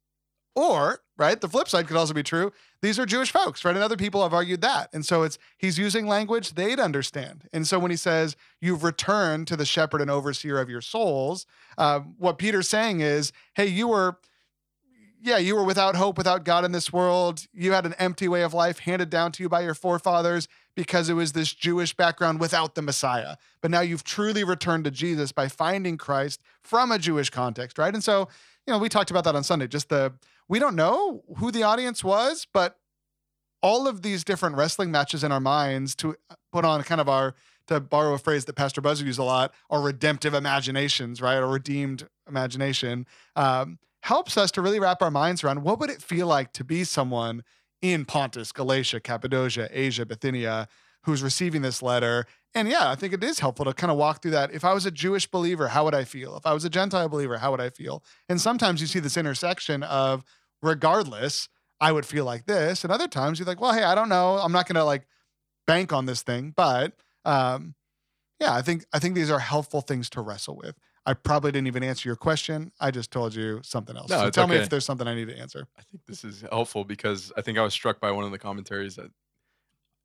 Or, 0.56 1.00
right, 1.16 1.40
the 1.40 1.48
flip 1.48 1.68
side 1.68 1.88
could 1.88 1.96
also 1.96 2.14
be 2.14 2.22
true. 2.22 2.52
These 2.80 2.98
are 2.98 3.06
Jewish 3.06 3.32
folks, 3.32 3.64
right? 3.64 3.74
And 3.74 3.82
other 3.82 3.96
people 3.96 4.22
have 4.22 4.32
argued 4.32 4.60
that. 4.60 4.88
And 4.92 5.04
so 5.04 5.22
it's 5.22 5.38
he's 5.58 5.78
using 5.78 6.06
language 6.06 6.54
they'd 6.54 6.78
understand. 6.78 7.48
And 7.52 7.66
so 7.66 7.78
when 7.78 7.90
he 7.90 7.96
says, 7.96 8.36
you've 8.60 8.84
returned 8.84 9.48
to 9.48 9.56
the 9.56 9.64
shepherd 9.64 10.00
and 10.00 10.10
overseer 10.10 10.60
of 10.60 10.70
your 10.70 10.80
souls, 10.80 11.46
uh, 11.76 12.00
what 12.18 12.38
Peter's 12.38 12.68
saying 12.68 13.00
is, 13.00 13.32
hey, 13.54 13.66
you 13.66 13.88
were, 13.88 14.18
yeah, 15.20 15.38
you 15.38 15.56
were 15.56 15.64
without 15.64 15.96
hope, 15.96 16.18
without 16.18 16.44
God 16.44 16.64
in 16.64 16.72
this 16.72 16.92
world. 16.92 17.46
You 17.52 17.72
had 17.72 17.86
an 17.86 17.94
empty 17.94 18.28
way 18.28 18.42
of 18.42 18.54
life 18.54 18.80
handed 18.80 19.10
down 19.10 19.32
to 19.32 19.42
you 19.42 19.48
by 19.48 19.62
your 19.62 19.74
forefathers 19.74 20.46
because 20.76 21.08
it 21.08 21.14
was 21.14 21.32
this 21.32 21.52
Jewish 21.52 21.96
background 21.96 22.38
without 22.40 22.74
the 22.74 22.82
Messiah. 22.82 23.36
But 23.60 23.70
now 23.70 23.80
you've 23.80 24.04
truly 24.04 24.44
returned 24.44 24.84
to 24.84 24.90
Jesus 24.90 25.32
by 25.32 25.48
finding 25.48 25.96
Christ 25.96 26.42
from 26.62 26.92
a 26.92 26.98
Jewish 26.98 27.30
context, 27.30 27.78
right? 27.78 27.94
And 27.94 28.04
so, 28.04 28.28
you 28.66 28.72
know, 28.72 28.78
we 28.78 28.88
talked 28.88 29.10
about 29.10 29.24
that 29.24 29.34
on 29.34 29.44
Sunday, 29.44 29.66
just 29.66 29.88
the 29.88 30.12
we 30.48 30.58
don't 30.58 30.76
know 30.76 31.22
who 31.38 31.50
the 31.50 31.62
audience 31.62 32.04
was, 32.04 32.46
but 32.52 32.76
all 33.62 33.88
of 33.88 34.02
these 34.02 34.24
different 34.24 34.56
wrestling 34.56 34.90
matches 34.90 35.24
in 35.24 35.32
our 35.32 35.40
minds 35.40 35.94
to 35.96 36.14
put 36.52 36.64
on 36.64 36.82
kind 36.82 37.00
of 37.00 37.08
our 37.08 37.34
to 37.66 37.80
borrow 37.80 38.12
a 38.12 38.18
phrase 38.18 38.44
that 38.44 38.54
Pastor 38.54 38.82
Buzzer 38.82 39.06
used 39.06 39.18
a 39.18 39.24
lot, 39.24 39.54
our 39.70 39.80
redemptive 39.80 40.34
imaginations, 40.34 41.22
right? 41.22 41.36
Our 41.36 41.48
redeemed 41.48 42.06
imagination 42.28 43.06
um, 43.36 43.78
helps 44.02 44.36
us 44.36 44.50
to 44.52 44.60
really 44.60 44.78
wrap 44.78 45.00
our 45.00 45.10
minds 45.10 45.42
around 45.42 45.62
what 45.62 45.80
would 45.80 45.88
it 45.88 46.02
feel 46.02 46.26
like 46.26 46.52
to 46.52 46.64
be 46.64 46.84
someone 46.84 47.42
in 47.80 48.04
Pontus, 48.04 48.52
Galatia, 48.52 49.00
Cappadocia, 49.00 49.68
Asia, 49.70 50.04
Bithynia, 50.04 50.68
who's 51.04 51.22
receiving 51.22 51.62
this 51.62 51.82
letter. 51.82 52.26
And 52.54 52.68
yeah, 52.68 52.90
I 52.90 52.94
think 52.94 53.12
it 53.12 53.22
is 53.24 53.40
helpful 53.40 53.64
to 53.64 53.72
kind 53.72 53.90
of 53.90 53.96
walk 53.96 54.22
through 54.22 54.32
that. 54.32 54.52
If 54.52 54.64
I 54.64 54.72
was 54.72 54.86
a 54.86 54.90
Jewish 54.90 55.26
believer, 55.26 55.68
how 55.68 55.84
would 55.84 55.94
I 55.94 56.04
feel? 56.04 56.36
If 56.36 56.46
I 56.46 56.52
was 56.52 56.64
a 56.64 56.70
Gentile 56.70 57.08
believer, 57.08 57.38
how 57.38 57.50
would 57.50 57.60
I 57.60 57.70
feel? 57.70 58.02
And 58.28 58.40
sometimes 58.40 58.80
you 58.80 58.86
see 58.86 59.00
this 59.00 59.16
intersection 59.16 59.82
of 59.82 60.24
regardless, 60.62 61.48
I 61.80 61.92
would 61.92 62.06
feel 62.06 62.24
like 62.24 62.46
this. 62.46 62.84
And 62.84 62.92
other 62.92 63.08
times 63.08 63.38
you're 63.38 63.46
like, 63.46 63.60
well, 63.60 63.72
hey, 63.72 63.82
I 63.82 63.94
don't 63.94 64.08
know. 64.08 64.38
I'm 64.38 64.52
not 64.52 64.66
going 64.66 64.76
to 64.76 64.84
like 64.84 65.06
bank 65.66 65.92
on 65.92 66.06
this 66.06 66.22
thing. 66.22 66.52
But 66.56 66.94
um, 67.24 67.74
yeah, 68.40 68.54
I 68.54 68.62
think 68.62 68.84
I 68.92 68.98
think 68.98 69.14
these 69.14 69.30
are 69.30 69.38
helpful 69.38 69.80
things 69.80 70.08
to 70.10 70.20
wrestle 70.20 70.56
with. 70.56 70.76
I 71.06 71.12
probably 71.12 71.52
didn't 71.52 71.66
even 71.66 71.84
answer 71.84 72.08
your 72.08 72.16
question. 72.16 72.72
I 72.80 72.90
just 72.90 73.10
told 73.10 73.34
you 73.34 73.60
something 73.62 73.96
else. 73.96 74.08
No, 74.08 74.20
so 74.20 74.30
tell 74.30 74.46
me 74.46 74.56
if 74.56 74.70
there's 74.70 74.86
something 74.86 75.06
I 75.06 75.14
need 75.14 75.28
to 75.28 75.38
answer. 75.38 75.66
I 75.78 75.82
think 75.90 76.02
this 76.06 76.24
is 76.24 76.44
helpful 76.50 76.84
because 76.84 77.30
I 77.36 77.42
think 77.42 77.58
I 77.58 77.62
was 77.62 77.74
struck 77.74 78.00
by 78.00 78.10
one 78.10 78.24
of 78.24 78.30
the 78.30 78.38
commentaries 78.38 78.96
that 78.96 79.10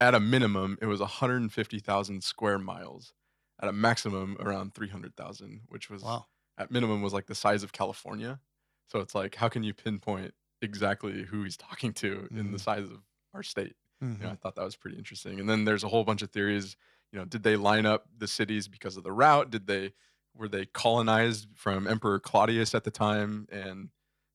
at 0.02 0.16
a 0.16 0.20
minimum 0.20 0.78
it 0.82 0.86
was 0.88 1.00
150,000 1.00 2.24
square 2.24 2.60
miles, 2.60 3.14
at 3.62 3.70
a 3.70 3.74
maximum 3.74 4.38
around 4.40 4.74
300,000, 4.74 5.62
which 5.68 5.90
was 5.90 6.04
Wow. 6.04 6.28
at 6.58 6.72
minimum 6.72 7.02
was 7.02 7.14
like 7.14 7.28
the 7.28 7.36
size 7.36 7.64
of 7.64 7.72
California. 7.74 8.42
So 8.88 9.00
it's 9.00 9.16
like 9.16 9.36
how 9.36 9.50
can 9.50 9.64
you 9.64 9.74
pinpoint 9.74 10.34
exactly 10.62 11.24
who 11.24 11.44
he's 11.44 11.58
talking 11.58 11.94
to 11.96 12.28
in 12.32 12.52
the 12.52 12.58
Mhm. 12.58 12.60
size 12.60 12.90
of 12.90 13.04
our 13.34 13.44
state? 13.44 13.76
Mhm. 14.02 14.22
You 14.22 14.26
know, 14.28 14.32
I 14.32 14.36
thought 14.36 14.56
that 14.56 14.64
was 14.64 14.76
pretty 14.76 14.98
interesting. 14.98 15.40
And 15.40 15.50
then 15.50 15.66
there's 15.66 15.84
a 15.84 15.88
whole 15.90 16.04
bunch 16.04 16.22
of 16.22 16.32
theories. 16.32 16.76
You 17.12 17.20
know, 17.20 17.26
did 17.26 17.44
they 17.44 17.56
line 17.56 17.86
up 17.86 18.08
the 18.18 18.28
cities 18.28 18.68
because 18.68 18.98
of 18.98 19.04
the 19.04 19.12
route? 19.12 19.50
Did 19.52 19.68
they 19.68 19.94
were 20.36 20.48
they 20.50 20.66
colonized 20.66 21.48
from 21.56 21.88
Emperor 21.88 22.20
Claudius 22.20 22.76
at 22.76 22.84
the 22.84 22.92
time? 22.92 23.48
And 23.52 23.90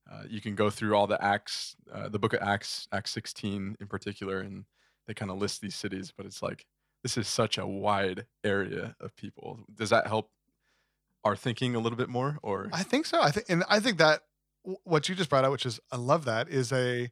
uh, 0.09 0.23
you 0.29 0.41
can 0.41 0.55
go 0.55 0.69
through 0.69 0.95
all 0.95 1.07
the 1.07 1.23
Acts, 1.23 1.75
uh, 1.91 2.09
the 2.09 2.19
Book 2.19 2.33
of 2.33 2.41
Acts, 2.41 2.87
Acts 2.91 3.11
16 3.11 3.75
in 3.79 3.87
particular, 3.87 4.39
and 4.39 4.65
they 5.07 5.13
kind 5.13 5.31
of 5.31 5.37
list 5.37 5.61
these 5.61 5.75
cities. 5.75 6.13
But 6.15 6.25
it's 6.25 6.41
like 6.41 6.65
this 7.03 7.17
is 7.17 7.27
such 7.27 7.57
a 7.57 7.67
wide 7.67 8.25
area 8.43 8.95
of 8.99 9.15
people. 9.15 9.59
Does 9.73 9.89
that 9.91 10.07
help 10.07 10.29
our 11.23 11.35
thinking 11.35 11.75
a 11.75 11.79
little 11.79 11.97
bit 11.97 12.09
more? 12.09 12.37
Or 12.41 12.69
I 12.73 12.83
think 12.83 13.05
so. 13.05 13.21
I 13.21 13.31
think, 13.31 13.47
and 13.49 13.63
I 13.69 13.79
think 13.79 13.97
that 13.97 14.21
what 14.83 15.07
you 15.09 15.15
just 15.15 15.29
brought 15.29 15.45
out, 15.45 15.51
which 15.51 15.65
is 15.65 15.79
I 15.91 15.97
love 15.97 16.25
that, 16.25 16.49
is 16.49 16.71
a 16.71 17.11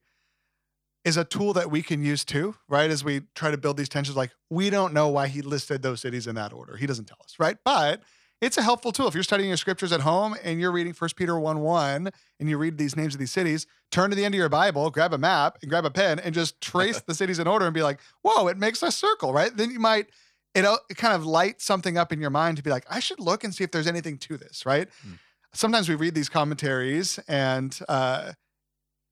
is 1.04 1.18
a 1.18 1.26
tool 1.26 1.54
that 1.54 1.70
we 1.70 1.82
can 1.82 2.04
use 2.04 2.24
too, 2.24 2.56
right? 2.70 2.90
As 2.90 3.04
we 3.04 3.22
try 3.36 3.52
to 3.52 3.58
build 3.58 3.78
these 3.78 3.90
tensions, 3.90 4.16
like 4.16 4.32
we 4.50 4.70
don't 4.70 4.94
know 4.94 5.10
why 5.10 5.28
he 5.28 5.42
listed 5.42 5.82
those 5.82 6.02
cities 6.02 6.28
in 6.28 6.36
that 6.36 6.54
order. 6.54 6.78
He 6.78 6.88
doesn't 6.88 7.06
tell 7.06 7.18
us, 7.24 7.36
right? 7.40 7.58
But 7.66 8.02
it's 8.44 8.58
a 8.58 8.62
helpful 8.62 8.92
tool. 8.92 9.08
If 9.08 9.14
you're 9.14 9.24
studying 9.24 9.50
your 9.50 9.58
scriptures 9.58 9.94
at 9.94 10.02
home 10.02 10.36
and 10.44 10.60
you're 10.60 10.72
reading 10.72 10.94
1 10.94 11.10
Peter 11.16 11.40
1 11.40 11.60
1 11.60 12.10
and 12.40 12.50
you 12.50 12.58
read 12.58 12.78
these 12.78 12.96
names 12.98 13.16
of 13.16 13.20
these 13.20 13.32
cities, 13.32 13.66
turn 13.90 14.10
to 14.10 14.18
the 14.18 14.26
end 14.26 14.36
of 14.36 14.40
your 14.40 14.50
Bible, 14.50 14.90
grab 14.90 15.14
a 15.14 15.18
map 15.18 15.58
and 15.62 15.70
grab 15.70 15.86
a 15.86 15.90
pen 15.90 16.20
and 16.20 16.36
just 16.36 16.60
trace 16.60 17.00
the 17.08 17.16
cities 17.16 17.40
in 17.40 17.48
order 17.48 17.66
and 17.66 17.74
be 17.74 17.82
like, 17.82 18.00
whoa, 18.22 18.48
it 18.48 18.58
makes 18.58 18.84
a 18.84 18.92
circle, 18.92 19.32
right? 19.32 19.56
Then 19.56 19.72
you 19.72 19.80
might, 19.80 20.08
it, 20.54 20.66
it 20.90 20.98
kind 20.98 21.14
of 21.14 21.26
light 21.26 21.62
something 21.62 21.98
up 21.98 22.12
in 22.12 22.20
your 22.20 22.32
mind 22.32 22.58
to 22.58 22.64
be 22.64 22.70
like, 22.70 22.86
I 22.90 23.00
should 23.00 23.20
look 23.20 23.46
and 23.46 23.56
see 23.56 23.64
if 23.64 23.72
there's 23.72 23.88
anything 23.88 24.18
to 24.20 24.36
this, 24.36 24.66
right? 24.66 24.90
Mm. 25.08 25.20
Sometimes 25.54 25.88
we 25.88 25.96
read 25.96 26.14
these 26.14 26.30
commentaries 26.30 27.20
and, 27.28 27.80
uh, 27.88 28.34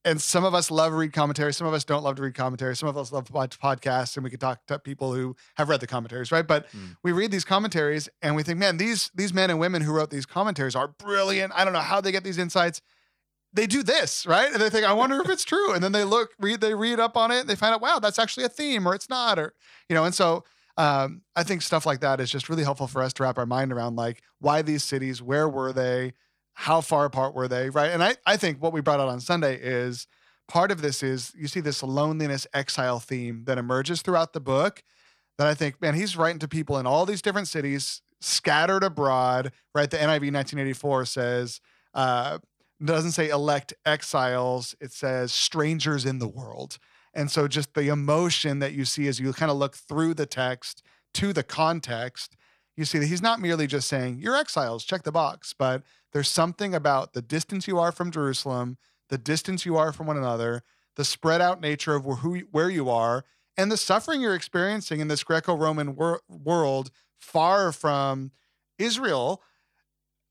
and 0.03 0.21
some 0.21 0.43
of 0.43 0.53
us 0.53 0.71
love 0.71 0.93
read 0.93 1.13
commentaries. 1.13 1.57
Some 1.57 1.67
of 1.67 1.73
us 1.73 1.83
don't 1.83 2.03
love 2.03 2.15
to 2.15 2.21
read 2.23 2.33
commentaries. 2.35 2.79
Some 2.79 2.89
of 2.89 2.97
us 2.97 3.11
love 3.11 3.25
to 3.25 3.33
watch 3.33 3.59
podcasts, 3.59 4.17
and 4.17 4.23
we 4.23 4.29
could 4.29 4.39
talk 4.39 4.65
to 4.67 4.79
people 4.79 5.13
who 5.13 5.35
have 5.57 5.69
read 5.69 5.79
the 5.79 5.87
commentaries, 5.87 6.31
right? 6.31 6.45
But 6.47 6.67
Mm. 6.71 6.95
we 7.03 7.11
read 7.11 7.31
these 7.31 7.45
commentaries, 7.45 8.09
and 8.21 8.35
we 8.35 8.43
think, 8.43 8.57
man, 8.59 8.77
these 8.77 9.11
these 9.13 9.33
men 9.33 9.49
and 9.49 9.59
women 9.59 9.81
who 9.81 9.91
wrote 9.91 10.09
these 10.09 10.25
commentaries 10.25 10.75
are 10.75 10.87
brilliant. 10.87 11.53
I 11.55 11.63
don't 11.63 11.73
know 11.73 11.79
how 11.79 12.01
they 12.01 12.11
get 12.11 12.23
these 12.23 12.37
insights. 12.37 12.81
They 13.53 13.67
do 13.67 13.83
this, 13.83 14.25
right? 14.25 14.51
And 14.51 14.61
they 14.61 14.69
think, 14.69 14.85
I 14.85 14.93
wonder 14.93 15.19
if 15.21 15.29
it's 15.29 15.43
true. 15.43 15.73
And 15.73 15.83
then 15.83 15.91
they 15.91 16.05
look, 16.05 16.29
read, 16.39 16.61
they 16.61 16.73
read 16.73 17.01
up 17.01 17.17
on 17.17 17.31
it, 17.31 17.41
and 17.41 17.49
they 17.49 17.55
find 17.55 17.73
out, 17.73 17.81
wow, 17.81 17.99
that's 17.99 18.17
actually 18.17 18.45
a 18.45 18.49
theme, 18.49 18.87
or 18.87 18.95
it's 18.95 19.09
not, 19.09 19.37
or 19.37 19.53
you 19.89 19.93
know. 19.95 20.05
And 20.05 20.15
so 20.15 20.45
um, 20.77 21.21
I 21.35 21.43
think 21.43 21.61
stuff 21.61 21.85
like 21.85 21.99
that 21.99 22.19
is 22.21 22.31
just 22.31 22.47
really 22.49 22.63
helpful 22.63 22.87
for 22.87 23.01
us 23.01 23.11
to 23.13 23.23
wrap 23.23 23.37
our 23.37 23.45
mind 23.45 23.73
around, 23.73 23.97
like 23.97 24.23
why 24.39 24.61
these 24.61 24.83
cities, 24.83 25.21
where 25.21 25.49
were 25.49 25.73
they, 25.73 26.13
how 26.61 26.79
far 26.79 27.05
apart 27.05 27.33
were 27.33 27.47
they, 27.47 27.71
right? 27.71 27.89
And 27.89 28.03
I 28.03 28.15
I 28.25 28.37
think 28.37 28.61
what 28.61 28.71
we 28.71 28.81
brought 28.81 28.99
out 28.99 29.09
on 29.09 29.19
Sunday 29.19 29.55
is 29.55 30.05
part 30.47 30.71
of 30.71 30.81
this 30.83 31.01
is 31.01 31.33
you 31.35 31.47
see 31.47 31.59
this 31.59 31.81
loneliness 31.81 32.45
exile 32.53 32.99
theme 32.99 33.45
that 33.45 33.57
emerges 33.57 34.03
throughout 34.03 34.33
the 34.33 34.39
book 34.39 34.83
that 35.39 35.47
I 35.47 35.55
think, 35.55 35.81
man, 35.81 35.95
he's 35.95 36.15
writing 36.15 36.37
to 36.39 36.47
people 36.47 36.77
in 36.77 36.85
all 36.85 37.07
these 37.07 37.23
different 37.23 37.47
cities 37.47 38.01
scattered 38.19 38.83
abroad, 38.83 39.51
right? 39.73 39.89
The 39.89 39.97
NIV 39.97 40.31
1984 40.31 41.05
says, 41.05 41.61
uh, 41.95 42.37
doesn't 42.83 43.13
say 43.13 43.29
elect 43.29 43.73
exiles, 43.83 44.75
it 44.79 44.91
says 44.91 45.31
strangers 45.31 46.05
in 46.05 46.19
the 46.19 46.27
world. 46.27 46.77
And 47.15 47.31
so 47.31 47.47
just 47.47 47.73
the 47.73 47.87
emotion 47.87 48.59
that 48.59 48.73
you 48.73 48.85
see 48.85 49.07
as 49.07 49.19
you 49.19 49.33
kind 49.33 49.51
of 49.51 49.57
look 49.57 49.75
through 49.75 50.13
the 50.13 50.27
text 50.27 50.83
to 51.15 51.33
the 51.33 51.43
context, 51.43 52.35
you 52.77 52.85
see 52.85 52.99
that 52.99 53.07
he's 53.07 53.21
not 53.21 53.39
merely 53.39 53.65
just 53.65 53.87
saying, 53.87 54.19
you're 54.19 54.35
exiles, 54.35 54.83
check 54.83 55.03
the 55.03 55.11
box, 55.11 55.53
but 55.57 55.81
there's 56.13 56.29
something 56.29 56.73
about 56.73 57.13
the 57.13 57.21
distance 57.21 57.67
you 57.67 57.79
are 57.79 57.91
from 57.91 58.11
Jerusalem, 58.11 58.77
the 59.09 59.17
distance 59.17 59.65
you 59.65 59.77
are 59.77 59.93
from 59.93 60.07
one 60.07 60.17
another, 60.17 60.63
the 60.95 61.05
spread 61.05 61.41
out 61.41 61.61
nature 61.61 61.95
of 61.95 62.05
where, 62.05 62.17
who, 62.17 62.39
where 62.51 62.69
you 62.69 62.89
are, 62.89 63.23
and 63.57 63.71
the 63.71 63.77
suffering 63.77 64.21
you're 64.21 64.35
experiencing 64.35 64.99
in 64.99 65.07
this 65.07 65.23
Greco 65.23 65.55
Roman 65.55 65.95
wor- 65.95 66.21
world 66.27 66.91
far 67.19 67.71
from 67.71 68.31
Israel 68.77 69.41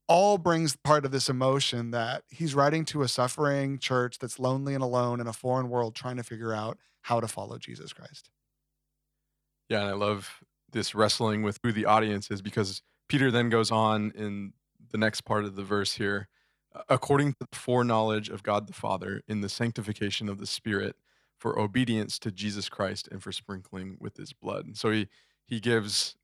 all 0.09 0.39
brings 0.39 0.75
part 0.75 1.05
of 1.05 1.13
this 1.13 1.29
emotion 1.29 1.93
that 1.93 2.25
he's 2.29 2.55
writing 2.55 2.85
to 2.85 3.03
a 3.03 3.09
suffering 3.09 3.79
church 3.79 4.19
that's 4.19 4.41
lonely 4.41 4.75
and 4.75 4.83
alone 4.83 5.21
in 5.21 5.29
a 5.29 5.33
foreign 5.33 5.69
world 5.69 5.95
trying 5.95 6.17
to 6.17 6.25
figure 6.25 6.53
out 6.53 6.77
how 7.03 7.21
to 7.21 7.29
follow 7.29 7.59
Jesus 7.59 7.93
Christ. 7.93 8.29
Yeah, 9.69 9.83
and 9.83 9.91
I 9.91 9.93
love 9.93 10.41
this 10.73 10.95
wrestling 10.97 11.43
with 11.43 11.61
who 11.63 11.71
the 11.71 11.87
audience 11.87 12.29
is 12.31 12.43
because 12.43 12.83
Peter 13.09 13.31
then 13.31 13.51
goes 13.51 13.71
on 13.71 14.13
in 14.17 14.53
the 14.91 14.99
next 14.99 15.23
part 15.23 15.45
of 15.45 15.57
the 15.57 15.63
verse 15.65 15.95
here, 15.95 16.29
according 16.89 17.33
to 17.33 17.39
the 17.51 17.57
foreknowledge 17.57 18.29
of 18.29 18.43
God 18.43 18.67
the 18.67 18.73
Father, 18.73 19.23
in 19.27 19.41
the 19.41 19.49
sanctification 19.49 20.29
of 20.29 20.39
the 20.39 20.47
Spirit, 20.47 20.97
for 21.37 21.59
obedience 21.59 22.19
to 22.19 22.31
Jesus 22.31 22.69
Christ 22.69 23.09
and 23.11 23.23
for 23.23 23.33
sprinkling 23.33 23.97
with 23.99 24.17
his 24.17 24.33
blood. 24.33 24.67
And 24.67 24.77
so 24.77 24.91
he 24.91 25.09
he 25.47 25.59
gives 25.59 26.17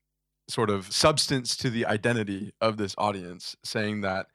sort 0.47 0.69
of 0.69 0.93
substance 0.93 1.57
to 1.57 1.69
the 1.69 1.85
identity 1.85 2.53
of 2.61 2.77
this 2.77 2.95
audience, 2.97 3.57
saying 3.63 4.01
that, 4.01 4.27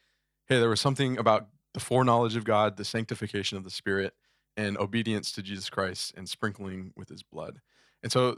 hey, 0.46 0.60
there 0.60 0.68
was 0.68 0.80
something 0.80 1.16
about 1.16 1.48
the 1.72 1.80
foreknowledge 1.80 2.36
of 2.36 2.44
God, 2.44 2.76
the 2.76 2.84
sanctification 2.84 3.56
of 3.56 3.64
the 3.64 3.70
Spirit, 3.70 4.12
and 4.56 4.76
obedience 4.76 5.32
to 5.32 5.42
Jesus 5.42 5.70
Christ 5.70 6.12
and 6.14 6.28
sprinkling 6.28 6.92
with 6.94 7.08
his 7.08 7.22
blood. 7.22 7.60
And 8.02 8.12
so 8.12 8.36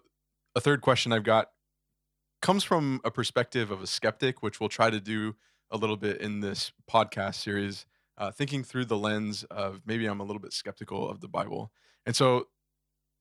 a 0.55 0.61
third 0.61 0.81
question 0.83 1.13
I've 1.13 1.25
got 1.25 1.51
comes 2.41 2.63
from 2.63 3.01
a 3.05 3.11
perspective 3.11 3.73
of 3.73 3.83
a 3.83 3.87
skeptic, 3.89 4.43
which 4.43 4.61
we'll 4.61 4.69
try 4.69 4.91
to 4.91 5.01
do 5.01 5.35
a 5.71 5.77
little 5.77 5.97
bit 5.97 6.21
in 6.21 6.41
this 6.41 6.73
podcast 6.91 7.37
series, 7.37 7.87
uh, 8.19 8.31
thinking 8.31 8.63
through 8.63 8.85
the 8.85 8.97
lens 8.97 9.45
of 9.45 9.81
maybe 9.85 10.07
I'm 10.07 10.21
a 10.21 10.25
little 10.25 10.41
bit 10.41 10.53
skeptical 10.53 11.09
of 11.09 11.21
the 11.21 11.29
Bible. 11.29 11.73
And 12.07 12.15
so 12.15 12.49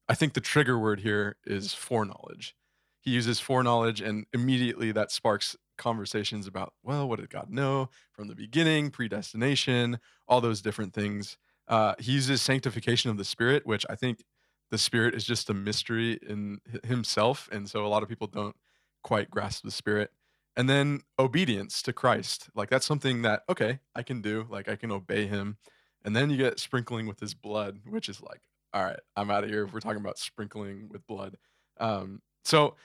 I 0.07 0.15
think 0.15 0.33
the 0.33 0.41
trigger 0.41 0.77
word 0.77 0.99
here 0.99 1.37
is 1.45 1.73
foreknowledge. 1.73 2.55
He 2.99 3.11
uses 3.11 3.39
foreknowledge, 3.39 4.01
and 4.01 4.25
immediately 4.33 4.91
that 4.93 5.11
sparks 5.11 5.55
conversations 5.77 6.47
about, 6.47 6.73
well, 6.83 7.07
what 7.07 7.19
did 7.19 7.29
God 7.29 7.49
know 7.49 7.89
from 8.11 8.27
the 8.27 8.35
beginning, 8.35 8.91
predestination, 8.91 9.99
all 10.27 10.41
those 10.41 10.61
different 10.61 10.93
things. 10.93 11.37
Uh, 11.67 11.95
he 11.99 12.13
uses 12.13 12.41
sanctification 12.41 13.09
of 13.09 13.17
the 13.17 13.25
Spirit, 13.25 13.65
which 13.65 13.85
I 13.89 13.95
think 13.95 14.23
the 14.71 14.77
Spirit 14.77 15.15
is 15.15 15.23
just 15.23 15.49
a 15.49 15.53
mystery 15.53 16.19
in 16.27 16.59
himself. 16.83 17.49
And 17.51 17.69
so 17.69 17.85
a 17.85 17.87
lot 17.87 18.03
of 18.03 18.09
people 18.09 18.27
don't 18.27 18.55
quite 19.03 19.29
grasp 19.29 19.63
the 19.63 19.71
Spirit. 19.71 20.11
And 20.55 20.69
then 20.69 21.01
obedience 21.17 21.81
to 21.83 21.93
Christ. 21.93 22.49
Like 22.55 22.69
that's 22.69 22.85
something 22.85 23.23
that, 23.23 23.43
okay, 23.49 23.79
I 23.95 24.03
can 24.03 24.21
do. 24.21 24.45
Like 24.49 24.69
I 24.69 24.75
can 24.75 24.91
obey 24.91 25.25
him. 25.25 25.57
And 26.05 26.15
then 26.15 26.29
you 26.29 26.37
get 26.37 26.59
sprinkling 26.59 27.07
with 27.07 27.19
his 27.19 27.33
blood, 27.33 27.79
which 27.87 28.09
is 28.09 28.21
like, 28.21 28.41
all 28.73 28.83
right, 28.83 28.99
I'm 29.15 29.31
out 29.31 29.43
of 29.43 29.49
here 29.49 29.63
if 29.63 29.73
we're 29.73 29.79
talking 29.79 30.01
about 30.01 30.17
sprinkling 30.17 30.89
with 30.89 31.07
blood. 31.07 31.37
Um, 31.79 32.21
so 32.43 32.75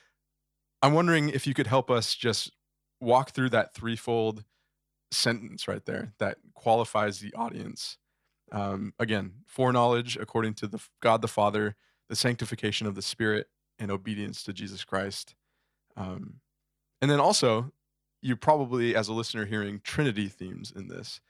I'm 0.82 0.94
wondering 0.94 1.30
if 1.30 1.46
you 1.46 1.54
could 1.54 1.66
help 1.66 1.90
us 1.90 2.14
just 2.14 2.52
walk 3.00 3.30
through 3.30 3.50
that 3.50 3.74
threefold 3.74 4.44
sentence 5.10 5.66
right 5.66 5.84
there 5.84 6.12
that 6.18 6.38
qualifies 6.54 7.20
the 7.20 7.32
audience. 7.34 7.98
Um, 8.52 8.92
again, 8.98 9.32
foreknowledge 9.46 10.16
according 10.16 10.54
to 10.54 10.66
the 10.68 10.80
God 11.00 11.22
the 11.22 11.28
Father, 11.28 11.76
the 12.08 12.16
sanctification 12.16 12.86
of 12.86 12.94
the 12.94 13.02
Spirit, 13.02 13.46
and 13.78 13.90
obedience 13.90 14.42
to 14.44 14.52
Jesus 14.52 14.84
Christ. 14.84 15.34
Um, 15.96 16.40
and 17.00 17.10
then 17.10 17.20
also, 17.20 17.72
you 18.20 18.36
probably, 18.36 18.94
as 18.96 19.08
a 19.08 19.12
listener, 19.12 19.44
hearing 19.44 19.80
Trinity 19.84 20.28
themes 20.28 20.72
in 20.74 20.88
this. 20.88 21.20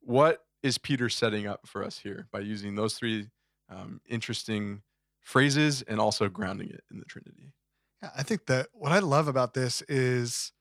What 0.00 0.44
is 0.62 0.78
Peter 0.78 1.08
setting 1.08 1.46
up 1.46 1.66
for 1.66 1.82
us 1.82 1.98
here 1.98 2.28
by 2.32 2.40
using 2.40 2.74
those 2.74 2.94
three 2.94 3.28
um, 3.68 4.00
interesting 4.08 4.82
phrases 5.20 5.82
and 5.82 6.00
also 6.00 6.28
grounding 6.28 6.70
it 6.70 6.84
in 6.90 6.98
the 6.98 7.04
Trinity? 7.04 7.52
Yeah, 8.02 8.10
I 8.16 8.22
think 8.22 8.46
that 8.46 8.68
what 8.72 8.92
I 8.92 9.00
love 9.00 9.28
about 9.28 9.54
this 9.54 9.82
is 9.82 10.52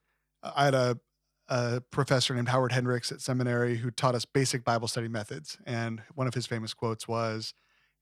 uh, 0.42 0.52
I 0.56 0.66
had 0.66 0.74
a, 0.74 1.00
a 1.48 1.82
professor 1.92 2.34
named 2.34 2.50
Howard 2.50 2.72
Hendricks 2.72 3.12
at 3.12 3.22
seminary 3.22 3.78
who 3.78 3.92
taught 3.92 4.16
us 4.16 4.26
basic 4.26 4.64
Bible 4.64 4.88
study 4.88 5.08
methods. 5.08 5.58
And 5.66 6.02
one 6.16 6.28
of 6.28 6.34
his 6.34 6.48
famous 6.48 6.74
quotes 6.74 7.08
was, 7.08 7.54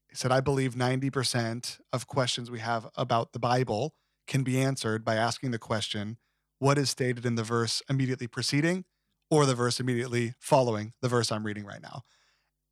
he 0.10 0.16
said, 0.16 0.32
I 0.32 0.42
believe 0.42 0.76
90% 0.76 1.80
of 1.92 2.08
questions 2.08 2.50
we 2.50 2.60
have 2.60 2.88
about 2.96 3.34
the 3.34 3.40
Bible 3.40 3.96
can 4.28 4.44
be 4.44 4.62
answered 4.62 5.04
by 5.04 5.16
asking 5.16 5.52
the 5.52 5.60
question, 5.60 6.18
what 6.64 6.78
is 6.78 6.90
stated 6.90 7.26
in 7.26 7.36
the 7.36 7.44
verse 7.44 7.82
immediately 7.90 8.26
preceding 8.26 8.86
or 9.30 9.46
the 9.46 9.54
verse 9.54 9.82
immediately 9.82 10.34
following 10.40 10.94
the 11.02 11.10
verse 11.10 11.30
I'm 11.30 11.46
reading 11.46 11.66
right 11.66 11.82
now? 11.82 12.04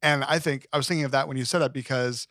And 0.02 0.24
I 0.24 0.40
think 0.40 0.66
I 0.72 0.78
was 0.78 0.88
thinking 0.88 1.04
of 1.04 1.12
that 1.12 1.28
when 1.28 1.36
you 1.36 1.44
said 1.44 1.60
that 1.60 1.74
because 1.74 2.28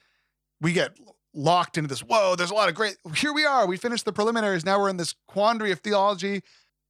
we 0.59 0.73
get 0.73 0.97
locked 1.35 1.77
into 1.77 1.89
this, 1.89 2.01
whoa, 2.01 2.35
there's 2.35 2.51
a 2.51 2.55
lot 2.55 2.71
of 2.71 2.75
great, 2.75 2.97
here 3.15 3.35
we 3.35 3.45
are. 3.45 3.67
We 3.67 3.77
finished 3.77 4.07
the 4.07 4.13
preliminaries. 4.13 4.65
Now 4.65 4.81
we're 4.81 4.89
in 4.89 4.97
this 4.97 5.15
quandary 5.29 5.71
of 5.71 5.81
theology. 5.81 6.41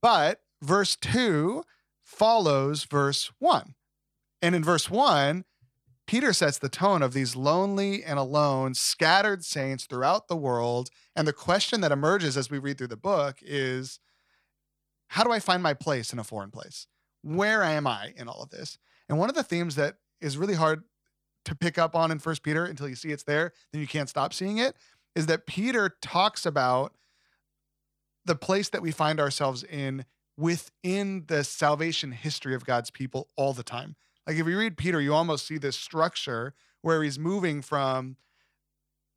But 0.01 0.41
verse 0.63 0.97
two 0.97 1.65
follows 2.03 2.85
verse 2.85 3.33
one. 3.41 3.75
And 4.41 4.55
in 4.55 4.63
verse 4.63 4.89
one, 4.89 5.45
Peter 6.07 6.33
sets 6.33 6.59
the 6.59 6.69
tone 6.69 7.03
of 7.03 7.13
these 7.13 7.37
lonely 7.37 8.03
and 8.03 8.19
alone, 8.19 8.75
scattered 8.75 9.45
saints 9.45 9.85
throughout 9.85 10.29
the 10.29 10.37
world. 10.37 10.91
And 11.15 11.27
the 11.27 11.33
question 11.33 11.81
that 11.81 11.93
emerges 11.93 12.37
as 12.37 12.51
we 12.51 12.59
read 12.59 12.79
through 12.79 12.87
the 12.87 12.97
book 12.97 13.39
is 13.43 13.99
how 15.11 15.25
do 15.25 15.33
I 15.33 15.41
find 15.41 15.61
my 15.61 15.75
place 15.75 16.13
in 16.13 16.21
a 16.21 16.25
foreign 16.25 16.53
place? 16.53 16.87
Where 17.23 17.65
am 17.65 17.85
I 17.85 18.15
in 18.17 18.29
all 18.29 18.43
of 18.43 18.51
this? 18.51 18.79
And 19.09 19.19
one 19.19 19.29
of 19.29 19.35
the 19.35 19.43
themes 19.43 19.75
that 19.75 19.97
is 20.21 20.39
really 20.39 20.55
hard 20.55 20.85
to 21.47 21.57
pick 21.57 21.79
up 21.79 21.97
on 21.97 22.13
in 22.13 22.21
First 22.21 22.45
Peter 22.45 22.65
until 22.65 22.89
you 22.89 22.95
see 22.95 23.11
it's 23.11 23.25
there, 23.25 23.53
then 23.73 23.81
you 23.81 23.89
can't 23.89 24.09
stop 24.09 24.33
seeing 24.33 24.59
it, 24.59 24.77
is 25.17 25.27
that 25.27 25.47
Peter 25.47 25.97
talks 26.01 26.47
about 26.47 26.95
the 28.25 28.37
place 28.37 28.69
that 28.69 28.83
we 28.83 28.93
find 28.93 29.19
ourselves 29.19 29.65
in 29.65 30.05
within 30.37 31.25
the 31.27 31.43
salvation 31.43 32.13
history 32.13 32.55
of 32.55 32.65
God's 32.65 32.91
people 32.91 33.31
all 33.35 33.53
the 33.53 33.65
time. 33.65 33.97
Like 34.29 34.37
if 34.37 34.47
you 34.47 34.57
read 34.57 34.77
Peter, 34.77 35.01
you 35.01 35.13
almost 35.13 35.45
see 35.45 35.59
this 35.59 35.77
structure 35.77 36.55
where 36.83 37.03
he's 37.03 37.19
moving 37.19 37.63
from 37.63 38.17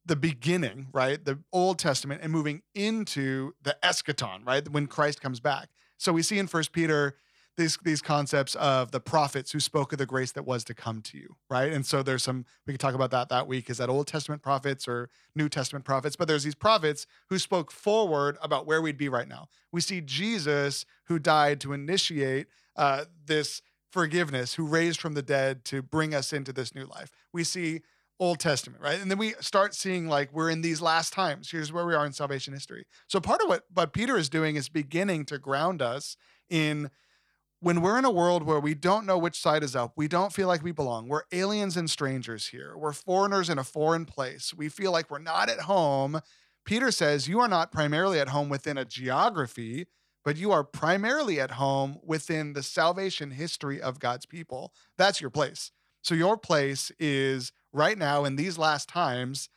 the 0.06 0.16
beginning, 0.16 0.88
right? 0.92 1.24
The 1.24 1.40
Old 1.52 1.78
Testament 1.78 2.22
and 2.24 2.32
moving 2.32 2.64
into 2.74 3.54
the 3.62 3.78
eschaton, 3.84 4.46
right? 4.46 4.68
When 4.68 4.88
Christ 4.88 5.22
comes 5.22 5.40
back. 5.40 5.70
So 5.98 6.14
we 6.14 6.24
see 6.24 6.40
in 6.40 6.48
First 6.48 6.72
Peter 6.72 7.16
these 7.56 7.78
these 7.84 8.02
concepts 8.02 8.56
of 8.56 8.92
the 8.92 9.00
prophets 9.00 9.52
who 9.52 9.60
spoke 9.60 9.92
of 9.92 10.00
the 10.00 10.06
grace 10.06 10.32
that 10.32 10.44
was 10.44 10.64
to 10.64 10.74
come 10.74 11.02
to 11.04 11.18
you, 11.18 11.36
right? 11.50 11.72
And 11.72 11.86
so 11.86 12.02
there's 12.02 12.24
some 12.24 12.46
we 12.66 12.74
can 12.74 12.80
talk 12.80 12.96
about 12.96 13.12
that 13.12 13.30
that 13.30 13.48
week. 13.48 13.70
Is 13.70 13.78
that 13.78 13.90
Old 13.90 14.08
Testament 14.08 14.42
prophets 14.42 14.88
or 14.88 15.10
New 15.36 15.50
Testament 15.50 15.86
prophets? 15.86 16.16
But 16.16 16.28
there's 16.28 16.44
these 16.44 16.56
prophets 16.56 17.06
who 17.30 17.38
spoke 17.38 17.72
forward 17.72 18.38
about 18.42 18.66
where 18.66 18.82
we'd 18.82 18.98
be 18.98 19.10
right 19.10 19.28
now. 19.28 19.48
We 19.72 19.82
see 19.82 20.02
Jesus 20.02 20.86
who 21.06 21.20
died 21.20 21.62
to 21.62 21.74
initiate 21.74 22.48
uh, 22.76 23.06
this 23.26 23.62
forgiveness, 23.92 24.56
who 24.56 24.66
raised 24.66 25.00
from 25.00 25.14
the 25.14 25.22
dead 25.22 25.64
to 25.66 25.84
bring 25.84 26.16
us 26.16 26.34
into 26.34 26.52
this 26.52 26.74
new 26.74 26.86
life. 26.86 27.12
We 27.32 27.44
see 27.44 27.82
Old 28.24 28.40
Testament, 28.40 28.82
right? 28.82 29.02
And 29.02 29.12
then 29.12 29.18
we 29.18 29.34
start 29.42 29.76
seeing 29.76 30.08
like 30.08 30.32
we're 30.32 30.50
in 30.50 30.62
these 30.62 30.82
last 30.82 31.12
times. 31.12 31.52
Here's 31.52 31.74
where 31.74 31.86
we 31.86 31.94
are 31.94 32.06
in 32.06 32.14
salvation 32.14 32.54
history. 32.54 32.86
So 33.08 33.20
part 33.20 33.42
of 33.42 33.50
what 33.50 33.64
what 33.74 33.92
Peter 33.92 34.18
is 34.18 34.30
doing 34.30 34.56
is 34.56 34.70
beginning 34.70 35.26
to 35.26 35.38
ground 35.38 35.82
us 35.82 36.16
in 36.50 36.90
when 37.60 37.82
we're 37.82 38.00
in 38.00 38.06
a 38.06 38.12
world 38.12 38.44
where 38.44 38.62
we 38.62 38.76
don't 38.76 39.06
know 39.06 39.18
which 39.18 39.38
side 39.38 39.62
is 39.62 39.76
up, 39.76 39.92
we 39.98 40.08
don't 40.08 40.32
feel 40.32 40.48
like 40.48 40.64
we 40.64 40.72
belong. 40.72 41.10
We're 41.10 41.24
aliens 41.34 41.76
and 41.76 41.90
strangers 41.90 42.48
here. 42.48 42.78
We're 42.78 42.94
foreigners 42.94 43.50
in 43.50 43.58
a 43.58 43.64
foreign 43.66 44.06
place. 44.06 44.54
We 44.54 44.70
feel 44.70 44.94
like 44.94 45.12
we're 45.12 45.20
not 45.20 45.50
at 45.50 45.62
home. 45.62 46.22
Peter 46.64 46.92
says, 46.92 47.28
You 47.28 47.42
are 47.42 47.50
not 47.50 47.74
primarily 47.74 48.22
at 48.22 48.30
home 48.30 48.48
within 48.48 48.78
a 48.78 48.86
geography, 48.86 49.88
but 50.24 50.38
you 50.38 50.54
are 50.54 50.64
primarily 50.64 51.42
at 51.42 51.52
home 51.52 52.00
within 52.02 52.54
the 52.54 52.64
salvation 52.64 53.32
history 53.32 53.82
of 53.82 54.00
God's 54.00 54.26
people. 54.26 54.74
That's 54.98 55.20
your 55.20 55.30
place. 55.30 55.72
So, 56.02 56.16
your 56.16 56.38
place 56.38 56.90
is 57.00 57.52
right 57.74 57.98
now 57.98 58.24
in 58.24 58.36
these 58.36 58.58
last 58.58 58.88
times, 58.88 59.50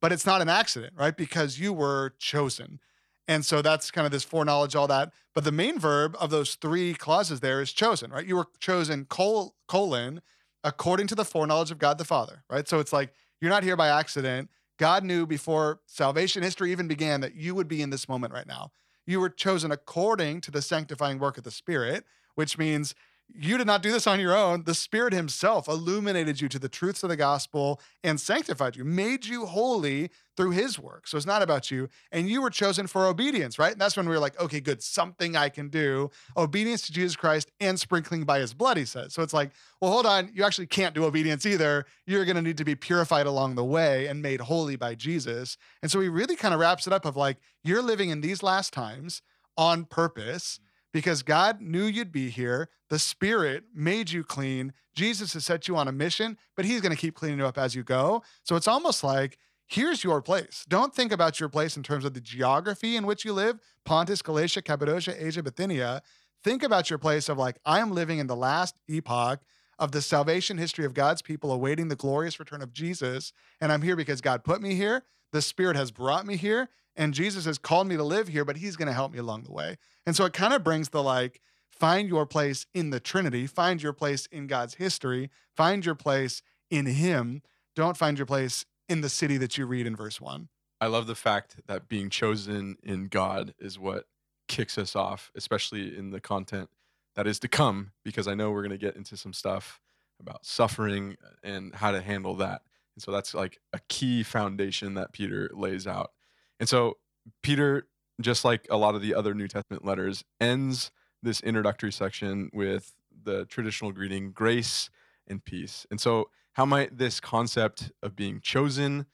but 0.00 0.12
it's 0.12 0.26
not 0.26 0.42
an 0.42 0.48
accident, 0.48 0.94
right? 0.96 1.16
Because 1.16 1.58
you 1.58 1.72
were 1.72 2.14
chosen. 2.18 2.80
And 3.28 3.44
so 3.44 3.62
that's 3.62 3.90
kind 3.90 4.04
of 4.04 4.12
this 4.12 4.24
foreknowledge, 4.24 4.74
all 4.74 4.88
that. 4.88 5.12
But 5.34 5.44
the 5.44 5.52
main 5.52 5.78
verb 5.78 6.16
of 6.20 6.30
those 6.30 6.54
three 6.56 6.92
clauses 6.94 7.40
there 7.40 7.60
is 7.60 7.72
chosen, 7.72 8.10
right? 8.10 8.26
You 8.26 8.36
were 8.36 8.48
chosen 8.60 9.06
col- 9.06 9.54
colon 9.68 10.20
according 10.64 11.06
to 11.08 11.14
the 11.14 11.24
foreknowledge 11.24 11.70
of 11.70 11.78
God 11.78 11.98
the 11.98 12.04
Father, 12.04 12.44
right? 12.50 12.68
So 12.68 12.78
it's 12.78 12.92
like 12.92 13.12
you're 13.40 13.50
not 13.50 13.64
here 13.64 13.76
by 13.76 13.88
accident. 13.88 14.50
God 14.78 15.04
knew 15.04 15.26
before 15.26 15.80
salvation 15.86 16.42
history 16.42 16.72
even 16.72 16.88
began 16.88 17.20
that 17.20 17.34
you 17.34 17.54
would 17.54 17.68
be 17.68 17.82
in 17.82 17.90
this 17.90 18.08
moment 18.08 18.32
right 18.32 18.46
now. 18.46 18.72
You 19.06 19.20
were 19.20 19.30
chosen 19.30 19.72
according 19.72 20.40
to 20.42 20.50
the 20.50 20.62
sanctifying 20.62 21.18
work 21.18 21.38
of 21.38 21.44
the 21.44 21.50
Spirit, 21.50 22.04
which 22.34 22.58
means 22.58 22.94
you 23.34 23.58
did 23.58 23.66
not 23.66 23.82
do 23.82 23.90
this 23.90 24.06
on 24.06 24.20
your 24.20 24.36
own. 24.36 24.64
The 24.64 24.74
Spirit 24.74 25.12
Himself 25.12 25.68
illuminated 25.68 26.40
you 26.40 26.48
to 26.48 26.58
the 26.58 26.68
truths 26.68 27.02
of 27.02 27.08
the 27.08 27.16
gospel 27.16 27.80
and 28.04 28.20
sanctified 28.20 28.76
you, 28.76 28.84
made 28.84 29.24
you 29.26 29.46
holy 29.46 30.10
through 30.36 30.50
His 30.50 30.78
work. 30.78 31.06
So 31.06 31.16
it's 31.16 31.26
not 31.26 31.42
about 31.42 31.70
you. 31.70 31.88
And 32.10 32.28
you 32.28 32.42
were 32.42 32.50
chosen 32.50 32.86
for 32.86 33.06
obedience, 33.06 33.58
right? 33.58 33.72
And 33.72 33.80
that's 33.80 33.96
when 33.96 34.08
we 34.08 34.14
were 34.14 34.20
like, 34.20 34.38
okay, 34.40 34.60
good, 34.60 34.82
something 34.82 35.36
I 35.36 35.48
can 35.48 35.68
do. 35.68 36.10
Obedience 36.36 36.82
to 36.82 36.92
Jesus 36.92 37.16
Christ 37.16 37.50
and 37.60 37.78
sprinkling 37.78 38.24
by 38.24 38.38
His 38.38 38.54
blood, 38.54 38.76
He 38.76 38.84
says. 38.84 39.14
So 39.14 39.22
it's 39.22 39.34
like, 39.34 39.52
well, 39.80 39.90
hold 39.90 40.06
on, 40.06 40.30
you 40.34 40.44
actually 40.44 40.66
can't 40.66 40.94
do 40.94 41.04
obedience 41.04 41.46
either. 41.46 41.86
You're 42.06 42.24
going 42.24 42.36
to 42.36 42.42
need 42.42 42.58
to 42.58 42.64
be 42.64 42.74
purified 42.74 43.26
along 43.26 43.54
the 43.54 43.64
way 43.64 44.06
and 44.06 44.22
made 44.22 44.40
holy 44.40 44.76
by 44.76 44.94
Jesus. 44.94 45.56
And 45.82 45.90
so 45.90 46.00
He 46.00 46.08
really 46.08 46.36
kind 46.36 46.54
of 46.54 46.60
wraps 46.60 46.86
it 46.86 46.92
up 46.92 47.04
of 47.04 47.16
like, 47.16 47.38
you're 47.64 47.82
living 47.82 48.10
in 48.10 48.20
these 48.20 48.42
last 48.42 48.72
times 48.72 49.22
on 49.56 49.84
purpose 49.84 50.60
because 50.92 51.22
God 51.22 51.60
knew 51.60 51.84
you'd 51.84 52.12
be 52.12 52.28
here. 52.30 52.68
The 52.90 52.98
Spirit 52.98 53.64
made 53.74 54.10
you 54.10 54.22
clean. 54.22 54.72
Jesus 54.94 55.32
has 55.34 55.46
set 55.46 55.66
you 55.68 55.76
on 55.76 55.88
a 55.88 55.92
mission, 55.92 56.36
but 56.54 56.64
He's 56.64 56.80
going 56.80 56.94
to 56.94 57.00
keep 57.00 57.14
cleaning 57.14 57.38
you 57.38 57.46
up 57.46 57.58
as 57.58 57.74
you 57.74 57.82
go. 57.82 58.22
So 58.42 58.56
it's 58.56 58.68
almost 58.68 59.02
like, 59.02 59.38
here's 59.66 60.04
your 60.04 60.20
place. 60.20 60.64
Don't 60.68 60.94
think 60.94 61.12
about 61.12 61.40
your 61.40 61.48
place 61.48 61.76
in 61.76 61.82
terms 61.82 62.04
of 62.04 62.14
the 62.14 62.20
geography 62.20 62.96
in 62.96 63.06
which 63.06 63.24
you 63.24 63.32
live 63.32 63.58
Pontus, 63.84 64.22
Galatia, 64.22 64.62
Cappadocia, 64.62 65.14
Asia, 65.18 65.42
Bithynia. 65.42 66.02
Think 66.44 66.62
about 66.62 66.90
your 66.90 66.98
place 66.98 67.28
of 67.28 67.38
like, 67.38 67.58
I 67.64 67.80
am 67.80 67.92
living 67.92 68.18
in 68.18 68.26
the 68.26 68.36
last 68.36 68.76
epoch 68.88 69.40
of 69.78 69.92
the 69.92 70.02
salvation 70.02 70.58
history 70.58 70.84
of 70.84 70.94
God's 70.94 71.22
people 71.22 71.50
awaiting 71.52 71.88
the 71.88 71.96
glorious 71.96 72.38
return 72.38 72.62
of 72.62 72.72
Jesus. 72.72 73.32
And 73.60 73.72
I'm 73.72 73.82
here 73.82 73.96
because 73.96 74.20
God 74.20 74.44
put 74.44 74.60
me 74.60 74.74
here. 74.74 75.04
The 75.32 75.42
Spirit 75.42 75.76
has 75.76 75.90
brought 75.90 76.26
me 76.26 76.36
here 76.36 76.68
and 76.96 77.14
Jesus 77.14 77.44
has 77.44 77.58
called 77.58 77.86
me 77.86 77.96
to 77.96 78.04
live 78.04 78.28
here, 78.28 78.44
but 78.44 78.56
he's 78.56 78.76
going 78.76 78.88
to 78.88 78.92
help 78.92 79.12
me 79.12 79.18
along 79.18 79.44
the 79.44 79.52
way. 79.52 79.76
And 80.06 80.14
so 80.14 80.24
it 80.24 80.32
kind 80.32 80.52
of 80.52 80.62
brings 80.64 80.90
the 80.90 81.02
like, 81.02 81.40
find 81.70 82.08
your 82.08 82.26
place 82.26 82.66
in 82.74 82.90
the 82.90 83.00
Trinity, 83.00 83.46
find 83.46 83.82
your 83.82 83.92
place 83.92 84.26
in 84.26 84.46
God's 84.46 84.74
history, 84.74 85.30
find 85.56 85.84
your 85.84 85.94
place 85.94 86.42
in 86.70 86.86
him. 86.86 87.42
Don't 87.74 87.96
find 87.96 88.18
your 88.18 88.26
place 88.26 88.64
in 88.88 89.00
the 89.00 89.08
city 89.08 89.36
that 89.38 89.56
you 89.56 89.66
read 89.66 89.86
in 89.86 89.96
verse 89.96 90.20
one. 90.20 90.48
I 90.80 90.86
love 90.86 91.06
the 91.06 91.14
fact 91.14 91.56
that 91.66 91.88
being 91.88 92.10
chosen 92.10 92.76
in 92.82 93.06
God 93.06 93.54
is 93.58 93.78
what 93.78 94.04
kicks 94.48 94.76
us 94.76 94.94
off, 94.94 95.30
especially 95.34 95.96
in 95.96 96.10
the 96.10 96.20
content 96.20 96.68
that 97.14 97.26
is 97.26 97.38
to 97.40 97.48
come, 97.48 97.92
because 98.04 98.26
I 98.26 98.34
know 98.34 98.50
we're 98.50 98.62
going 98.62 98.70
to 98.70 98.78
get 98.78 98.96
into 98.96 99.16
some 99.16 99.32
stuff 99.32 99.80
about 100.20 100.44
suffering 100.44 101.16
and 101.42 101.74
how 101.74 101.90
to 101.90 102.00
handle 102.00 102.34
that. 102.36 102.62
And 102.94 103.02
so 103.02 103.12
that's 103.12 103.32
like 103.32 103.58
a 103.72 103.80
key 103.88 104.22
foundation 104.22 104.94
that 104.94 105.12
Peter 105.12 105.50
lays 105.54 105.86
out. 105.86 106.12
And 106.60 106.68
so 106.68 106.98
Peter, 107.42 107.88
just 108.20 108.44
like 108.44 108.66
a 108.70 108.76
lot 108.76 108.94
of 108.94 109.02
the 109.02 109.14
other 109.14 109.34
New 109.34 109.48
Testament 109.48 109.84
letters, 109.84 110.24
ends 110.40 110.90
this 111.22 111.40
introductory 111.40 111.92
section 111.92 112.50
with 112.52 112.92
the 113.24 113.46
traditional 113.46 113.92
greeting, 113.92 114.32
grace 114.32 114.90
and 115.26 115.44
peace. 115.44 115.86
And 115.90 116.00
so, 116.00 116.28
how 116.54 116.66
might 116.66 116.98
this 116.98 117.18
concept 117.20 117.92
of 118.02 118.14
being 118.14 118.40
chosen, 118.40 119.06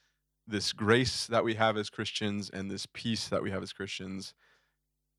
this 0.47 0.73
grace 0.73 1.27
that 1.29 1.45
we 1.45 1.55
have 1.55 1.77
as 1.77 1.89
Christians, 1.89 2.51
and 2.51 2.71
this 2.71 2.87
peace 2.93 3.29
that 3.29 3.43
we 3.43 3.51
have 3.51 3.63
as 3.63 3.73
Christians 3.73 4.35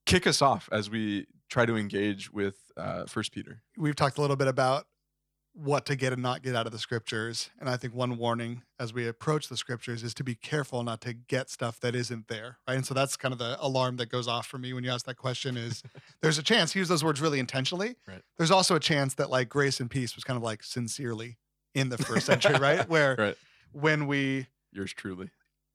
kick 0.05 0.27
us 0.27 0.41
off 0.41 0.67
as 0.71 0.89
we 0.89 1.27
try 1.49 1.65
to 1.65 1.77
engage 1.77 2.31
with 2.31 2.71
uh, 2.75 3.05
First 3.05 3.31
Peter? 3.31 3.61
We've 3.77 3.95
talked 3.95 4.17
a 4.17 4.21
little 4.21 4.35
bit 4.35 4.47
about 4.47 4.87
what 5.53 5.85
to 5.87 5.95
get 5.95 6.13
and 6.13 6.21
not 6.21 6.41
get 6.41 6.55
out 6.55 6.65
of 6.65 6.71
the 6.71 6.79
scriptures. 6.79 7.49
And 7.59 7.69
I 7.69 7.75
think 7.75 7.93
one 7.93 8.17
warning 8.17 8.63
as 8.79 8.93
we 8.93 9.07
approach 9.07 9.49
the 9.49 9.57
scriptures 9.57 10.03
is 10.03 10.13
to 10.15 10.23
be 10.23 10.35
careful 10.35 10.83
not 10.83 11.01
to 11.01 11.13
get 11.13 11.49
stuff 11.49 11.79
that 11.81 11.95
isn't 11.95 12.27
there. 12.27 12.57
Right. 12.67 12.75
And 12.75 12.85
so 12.85 12.93
that's 12.93 13.17
kind 13.17 13.33
of 13.33 13.39
the 13.39 13.57
alarm 13.59 13.97
that 13.97 14.07
goes 14.09 14.27
off 14.27 14.47
for 14.47 14.57
me 14.57 14.73
when 14.73 14.83
you 14.83 14.91
ask 14.91 15.05
that 15.05 15.17
question 15.17 15.57
is 15.57 15.83
there's 16.21 16.37
a 16.37 16.43
chance, 16.43 16.75
use 16.75 16.87
those 16.87 17.03
words 17.03 17.19
really 17.19 17.39
intentionally. 17.39 17.95
Right. 18.07 18.21
There's 18.37 18.51
also 18.51 18.75
a 18.75 18.79
chance 18.79 19.15
that 19.15 19.29
like 19.29 19.49
grace 19.49 19.79
and 19.79 19.89
peace 19.89 20.15
was 20.15 20.23
kind 20.23 20.37
of 20.37 20.43
like 20.43 20.63
sincerely 20.63 21.37
in 21.75 21.89
the 21.89 21.97
first 21.97 22.25
century, 22.25 22.57
right? 22.59 22.87
Where 22.87 23.15
right. 23.19 23.37
when 23.71 24.07
we 24.07 24.47
yours 24.71 24.93
truly. 24.93 25.29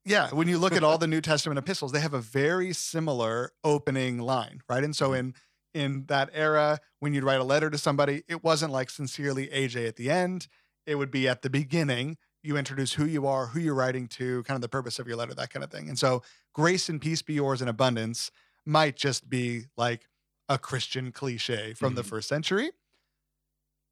Yeah, 0.07 0.29
when 0.29 0.47
you 0.47 0.59
look 0.59 0.73
at 0.73 0.83
all 0.83 0.97
the 0.99 1.07
New 1.07 1.21
Testament 1.21 1.57
epistles, 1.57 1.91
they 1.91 1.99
have 1.99 2.13
a 2.13 2.21
very 2.21 2.73
similar 2.73 3.51
opening 3.63 4.19
line, 4.19 4.61
right? 4.69 4.83
And 4.83 4.95
so 4.95 5.09
mm-hmm. 5.09 5.15
in 5.15 5.33
in 5.75 6.05
that 6.07 6.29
era 6.33 6.79
when 6.99 7.13
you'd 7.13 7.25
write 7.25 7.41
a 7.41 7.43
letter 7.43 7.69
to 7.69 7.77
somebody, 7.77 8.23
it 8.27 8.43
wasn't 8.43 8.71
like 8.71 8.89
sincerely 8.89 9.47
AJ 9.49 9.87
at 9.87 9.97
the 9.97 10.09
end. 10.09 10.47
it 10.87 10.95
would 10.95 11.11
be 11.11 11.27
at 11.27 11.41
the 11.41 11.49
beginning. 11.49 12.15
You 12.43 12.57
introduce 12.57 12.93
who 12.93 13.05
you 13.05 13.25
are, 13.25 13.47
who 13.47 13.59
you're 13.59 13.73
writing 13.73 14.07
to, 14.09 14.43
kind 14.43 14.55
of 14.55 14.61
the 14.61 14.69
purpose 14.69 14.99
of 14.99 15.07
your 15.07 15.17
letter, 15.17 15.33
that 15.33 15.49
kind 15.49 15.63
of 15.63 15.71
thing. 15.71 15.89
And 15.89 15.97
so, 15.97 16.21
grace 16.53 16.89
and 16.89 17.01
peace 17.01 17.23
be 17.23 17.33
yours 17.33 17.59
in 17.59 17.67
abundance 17.67 18.29
might 18.65 18.95
just 18.95 19.27
be 19.27 19.63
like 19.75 20.07
a 20.47 20.59
Christian 20.59 21.11
cliche 21.11 21.73
from 21.73 21.89
mm-hmm. 21.89 21.95
the 21.95 22.03
first 22.03 22.29
century. 22.29 22.69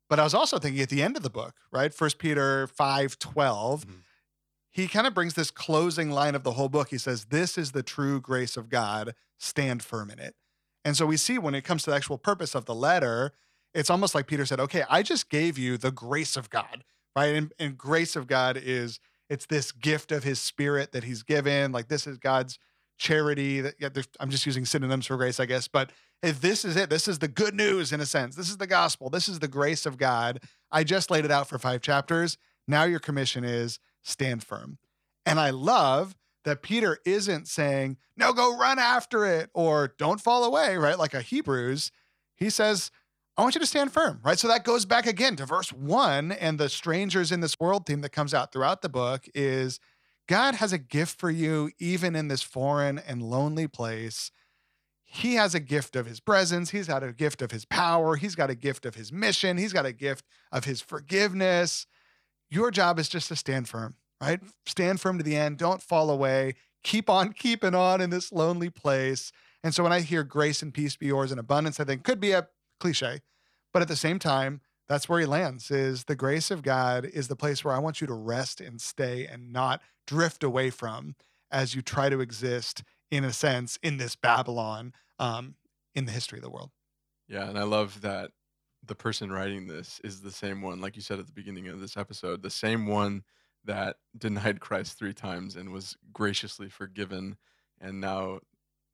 But 0.07 0.19
I 0.19 0.23
was 0.23 0.35
also 0.35 0.59
thinking 0.59 0.81
at 0.83 0.89
the 0.89 1.01
end 1.01 1.17
of 1.17 1.23
the 1.23 1.31
book, 1.31 1.55
right? 1.71 1.91
First 1.91 2.19
Peter 2.19 2.67
5 2.67 3.17
12, 3.17 3.85
mm-hmm. 3.87 3.95
he 4.69 4.87
kind 4.87 5.07
of 5.07 5.15
brings 5.15 5.33
this 5.33 5.49
closing 5.49 6.11
line 6.11 6.35
of 6.35 6.43
the 6.43 6.51
whole 6.51 6.69
book. 6.69 6.89
He 6.89 6.99
says, 6.99 7.25
This 7.25 7.57
is 7.57 7.71
the 7.71 7.83
true 7.83 8.21
grace 8.21 8.55
of 8.55 8.69
God, 8.69 9.15
stand 9.39 9.81
firm 9.81 10.11
in 10.11 10.19
it. 10.19 10.35
And 10.85 10.97
so 10.97 11.05
we 11.05 11.17
see 11.17 11.37
when 11.37 11.55
it 11.55 11.63
comes 11.63 11.83
to 11.83 11.89
the 11.89 11.95
actual 11.95 12.17
purpose 12.17 12.55
of 12.55 12.65
the 12.65 12.75
letter, 12.75 13.33
it's 13.73 13.89
almost 13.89 14.13
like 14.13 14.27
Peter 14.27 14.45
said, 14.45 14.59
Okay, 14.59 14.83
I 14.89 15.03
just 15.03 15.29
gave 15.29 15.57
you 15.57 15.77
the 15.77 15.91
grace 15.91 16.35
of 16.35 16.49
God, 16.49 16.83
right? 17.15 17.35
And, 17.35 17.53
and 17.59 17.77
grace 17.77 18.15
of 18.15 18.27
God 18.27 18.57
is 18.61 18.99
it's 19.29 19.45
this 19.45 19.71
gift 19.71 20.11
of 20.11 20.23
his 20.23 20.39
spirit 20.39 20.91
that 20.91 21.03
he's 21.03 21.23
given. 21.23 21.71
Like 21.71 21.87
this 21.87 22.05
is 22.05 22.17
God's 22.17 22.59
charity. 22.97 23.61
That 23.61 23.75
yeah, 23.79 23.89
I'm 24.19 24.29
just 24.29 24.45
using 24.45 24.65
synonyms 24.65 25.07
for 25.07 25.17
grace, 25.17 25.39
I 25.39 25.45
guess. 25.45 25.67
But 25.67 25.91
if 26.21 26.39
this 26.39 26.63
is 26.63 26.75
it, 26.75 26.89
this 26.89 27.07
is 27.07 27.19
the 27.19 27.27
good 27.27 27.53
news 27.53 27.91
in 27.91 27.99
a 27.99 28.05
sense. 28.05 28.35
This 28.35 28.49
is 28.49 28.57
the 28.57 28.67
gospel. 28.67 29.09
This 29.09 29.27
is 29.27 29.39
the 29.39 29.47
grace 29.47 29.85
of 29.85 29.97
God. 29.97 30.39
I 30.71 30.83
just 30.83 31.09
laid 31.09 31.25
it 31.25 31.31
out 31.31 31.47
for 31.47 31.57
five 31.57 31.81
chapters. 31.81 32.37
Now 32.67 32.83
your 32.83 32.99
commission 32.99 33.43
is 33.43 33.79
stand 34.03 34.43
firm. 34.43 34.77
And 35.25 35.39
I 35.39 35.49
love 35.49 36.15
that 36.45 36.61
Peter 36.61 36.97
isn't 37.05 37.47
saying, 37.47 37.97
no, 38.17 38.33
go 38.33 38.57
run 38.57 38.79
after 38.79 39.25
it 39.25 39.49
or 39.53 39.93
don't 39.97 40.21
fall 40.21 40.43
away, 40.43 40.77
right? 40.77 40.99
Like 40.99 41.13
a 41.13 41.21
Hebrews. 41.21 41.91
He 42.35 42.49
says, 42.49 42.91
I 43.37 43.41
want 43.41 43.55
you 43.55 43.61
to 43.61 43.67
stand 43.67 43.91
firm, 43.91 44.19
right? 44.23 44.37
So 44.37 44.47
that 44.47 44.63
goes 44.63 44.85
back 44.85 45.07
again 45.07 45.35
to 45.37 45.45
verse 45.45 45.73
one 45.73 46.31
and 46.31 46.59
the 46.59 46.69
strangers 46.69 47.31
in 47.31 47.39
this 47.39 47.59
world 47.59 47.85
theme 47.85 48.01
that 48.01 48.11
comes 48.11 48.33
out 48.33 48.51
throughout 48.51 48.81
the 48.81 48.89
book 48.89 49.25
is 49.33 49.79
God 50.27 50.55
has 50.55 50.71
a 50.71 50.77
gift 50.77 51.19
for 51.19 51.31
you, 51.31 51.71
even 51.79 52.15
in 52.15 52.27
this 52.27 52.43
foreign 52.43 52.99
and 52.99 53.23
lonely 53.23 53.67
place. 53.67 54.31
He 55.03 55.35
has 55.35 55.53
a 55.53 55.59
gift 55.59 55.95
of 55.95 56.05
his 56.05 56.19
presence. 56.19 56.71
He's 56.71 56.87
got 56.87 57.03
a 57.03 57.13
gift 57.13 57.41
of 57.41 57.51
his 57.51 57.65
power. 57.65 58.15
He's 58.15 58.35
got 58.35 58.49
a 58.49 58.55
gift 58.55 58.85
of 58.85 58.95
his 58.95 59.11
mission. 59.11 59.57
He's 59.57 59.73
got 59.73 59.85
a 59.85 59.91
gift 59.91 60.25
of 60.51 60.65
his 60.65 60.81
forgiveness. 60.81 61.85
Your 62.49 62.71
job 62.71 62.99
is 62.99 63.09
just 63.09 63.27
to 63.27 63.35
stand 63.35 63.67
firm, 63.67 63.95
right? 64.23 64.39
Stand 64.65 65.01
firm 65.01 65.17
to 65.17 65.23
the 65.23 65.35
end. 65.35 65.57
Don't 65.57 65.81
fall 65.81 66.09
away. 66.09 66.55
Keep 66.83 67.09
on 67.09 67.33
keeping 67.37 67.75
on 67.75 68.01
in 68.01 68.09
this 68.09 68.31
lonely 68.31 68.69
place. 68.69 69.31
And 69.63 69.73
so 69.73 69.83
when 69.83 69.91
I 69.91 70.01
hear 70.01 70.23
grace 70.23 70.61
and 70.61 70.73
peace 70.73 70.95
be 70.95 71.07
yours 71.07 71.31
in 71.31 71.39
abundance, 71.39 71.79
I 71.79 71.83
think 71.83 72.03
could 72.03 72.19
be 72.19 72.31
a 72.31 72.47
cliche, 72.79 73.21
but 73.71 73.81
at 73.81 73.87
the 73.87 73.95
same 73.95 74.19
time, 74.19 74.61
that's 74.89 75.07
where 75.07 75.19
he 75.19 75.25
lands 75.25 75.71
is 75.71 76.03
the 76.03 76.15
grace 76.15 76.51
of 76.51 76.61
God 76.61 77.05
is 77.05 77.29
the 77.29 77.35
place 77.35 77.63
where 77.63 77.73
I 77.73 77.79
want 77.79 78.01
you 78.01 78.07
to 78.07 78.13
rest 78.13 78.59
and 78.59 78.81
stay 78.81 79.25
and 79.25 79.53
not 79.53 79.81
drift 80.05 80.43
away 80.43 80.69
from 80.69 81.15
as 81.49 81.73
you 81.73 81.81
try 81.81 82.09
to 82.09 82.19
exist 82.19 82.83
in 83.09 83.23
a 83.23 83.31
sense 83.31 83.79
in 83.81 83.97
this 83.97 84.15
Babylon 84.15 84.93
um, 85.19 85.55
in 85.95 86.05
the 86.05 86.11
history 86.11 86.39
of 86.39 86.43
the 86.43 86.49
world. 86.49 86.71
Yeah, 87.29 87.47
and 87.47 87.57
I 87.57 87.63
love 87.63 88.01
that 88.01 88.31
the 88.85 88.95
person 88.95 89.31
writing 89.31 89.67
this 89.67 90.01
is 90.03 90.21
the 90.21 90.31
same 90.31 90.61
one, 90.61 90.81
like 90.81 90.97
you 90.97 91.01
said 91.01 91.19
at 91.19 91.27
the 91.27 91.31
beginning 91.31 91.69
of 91.69 91.79
this 91.79 91.95
episode, 91.95 92.41
the 92.41 92.49
same 92.49 92.85
one 92.85 93.23
that 93.65 93.97
denied 94.17 94.59
Christ 94.59 94.97
three 94.97 95.13
times 95.13 95.55
and 95.55 95.71
was 95.71 95.97
graciously 96.11 96.69
forgiven. 96.69 97.37
And 97.79 97.99
now 97.99 98.39